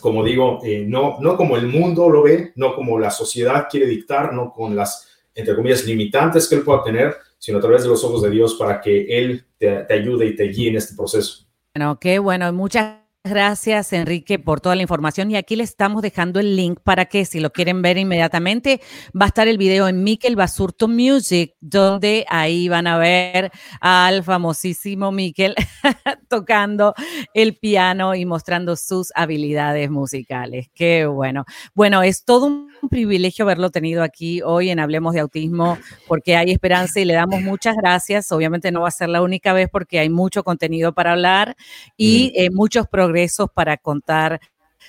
como 0.00 0.22
digo, 0.22 0.58
eh, 0.64 0.84
no, 0.86 1.18
no 1.20 1.36
como 1.36 1.56
el 1.56 1.66
mundo 1.66 2.10
lo 2.10 2.24
ve, 2.24 2.52
no 2.56 2.74
como 2.74 2.98
la 2.98 3.10
sociedad 3.10 3.68
quiere 3.70 3.86
dictar, 3.86 4.34
no 4.34 4.52
con 4.52 4.76
las, 4.76 5.08
entre 5.34 5.54
comillas, 5.54 5.86
limitantes 5.86 6.46
que 6.46 6.56
él 6.56 6.62
pueda 6.62 6.82
tener, 6.82 7.16
sino 7.38 7.58
a 7.58 7.60
través 7.60 7.84
de 7.84 7.88
los 7.88 8.04
ojos 8.04 8.22
de 8.22 8.30
Dios 8.30 8.54
para 8.54 8.80
que 8.80 9.18
Él 9.18 9.44
te, 9.58 9.82
te 9.84 9.94
ayude 9.94 10.26
y 10.26 10.36
te 10.36 10.44
guíe 10.44 10.68
en 10.68 10.76
este 10.76 10.94
proceso. 10.94 11.44
Bueno, 11.74 11.98
qué 11.98 12.18
bueno. 12.18 12.52
Muchas 12.52 13.02
Gracias, 13.24 13.92
Enrique, 13.92 14.40
por 14.40 14.60
toda 14.60 14.74
la 14.74 14.82
información. 14.82 15.30
Y 15.30 15.36
aquí 15.36 15.54
le 15.54 15.62
estamos 15.62 16.02
dejando 16.02 16.40
el 16.40 16.56
link 16.56 16.80
para 16.82 17.04
que, 17.04 17.24
si 17.24 17.38
lo 17.38 17.52
quieren 17.52 17.80
ver 17.80 17.96
inmediatamente, 17.96 18.80
va 19.18 19.26
a 19.26 19.28
estar 19.28 19.46
el 19.46 19.58
video 19.58 19.86
en 19.86 20.02
Mikel 20.02 20.34
Basurto 20.34 20.88
Music, 20.88 21.54
donde 21.60 22.26
ahí 22.28 22.68
van 22.68 22.88
a 22.88 22.98
ver 22.98 23.52
al 23.80 24.24
famosísimo 24.24 25.12
Mikel 25.12 25.54
tocando 26.28 26.94
el 27.32 27.56
piano 27.56 28.16
y 28.16 28.26
mostrando 28.26 28.74
sus 28.74 29.12
habilidades 29.14 29.88
musicales. 29.88 30.66
Qué 30.74 31.06
bueno. 31.06 31.44
Bueno, 31.74 32.02
es 32.02 32.24
todo 32.24 32.46
un 32.46 32.71
privilegio 32.88 33.44
haberlo 33.44 33.70
tenido 33.70 34.02
aquí 34.02 34.42
hoy 34.42 34.70
en 34.70 34.80
Hablemos 34.80 35.14
de 35.14 35.20
Autismo, 35.20 35.78
porque 36.08 36.36
hay 36.36 36.50
esperanza 36.50 37.00
y 37.00 37.04
le 37.04 37.14
damos 37.14 37.42
muchas 37.42 37.76
gracias. 37.76 38.32
Obviamente 38.32 38.72
no 38.72 38.82
va 38.82 38.88
a 38.88 38.92
ser 38.92 39.08
la 39.08 39.22
única 39.22 39.52
vez 39.52 39.68
porque 39.70 39.98
hay 39.98 40.08
mucho 40.08 40.42
contenido 40.42 40.92
para 40.92 41.12
hablar 41.12 41.56
y 41.96 42.32
eh, 42.34 42.50
muchos 42.50 42.86
programas 42.88 43.12
para 43.54 43.76
contar 43.76 44.40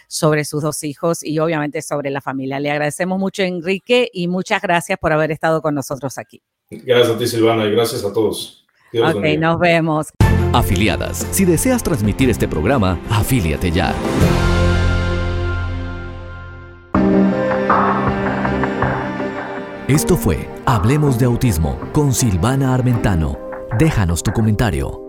sobre 0.07 0.45
sus 0.45 0.63
dos 0.63 0.83
hijos 0.83 1.23
y 1.23 1.39
obviamente 1.39 1.81
sobre 1.81 2.09
la 2.09 2.21
familia. 2.21 2.59
Le 2.59 2.71
agradecemos 2.71 3.19
mucho, 3.19 3.43
Enrique, 3.43 4.09
y 4.13 4.27
muchas 4.27 4.61
gracias 4.61 4.97
por 4.99 5.11
haber 5.11 5.31
estado 5.31 5.61
con 5.61 5.75
nosotros 5.75 6.17
aquí. 6.17 6.41
Gracias 6.69 7.15
a 7.15 7.17
ti, 7.17 7.27
Silvana, 7.27 7.65
y 7.65 7.71
gracias 7.71 8.03
a 8.03 8.13
todos. 8.13 8.65
ok, 8.93 9.25
nos 9.39 9.59
vemos. 9.59 10.07
Afiliadas, 10.53 11.27
si 11.31 11.45
deseas 11.45 11.83
transmitir 11.83 12.29
este 12.29 12.47
programa, 12.47 12.99
afíliate 13.09 13.71
ya. 13.71 13.93
Esto 19.89 20.15
fue 20.15 20.47
Hablemos 20.65 21.19
de 21.19 21.25
Autismo 21.25 21.77
con 21.91 22.13
Silvana 22.13 22.73
Armentano. 22.73 23.37
Déjanos 23.77 24.23
tu 24.23 24.31
comentario 24.31 25.02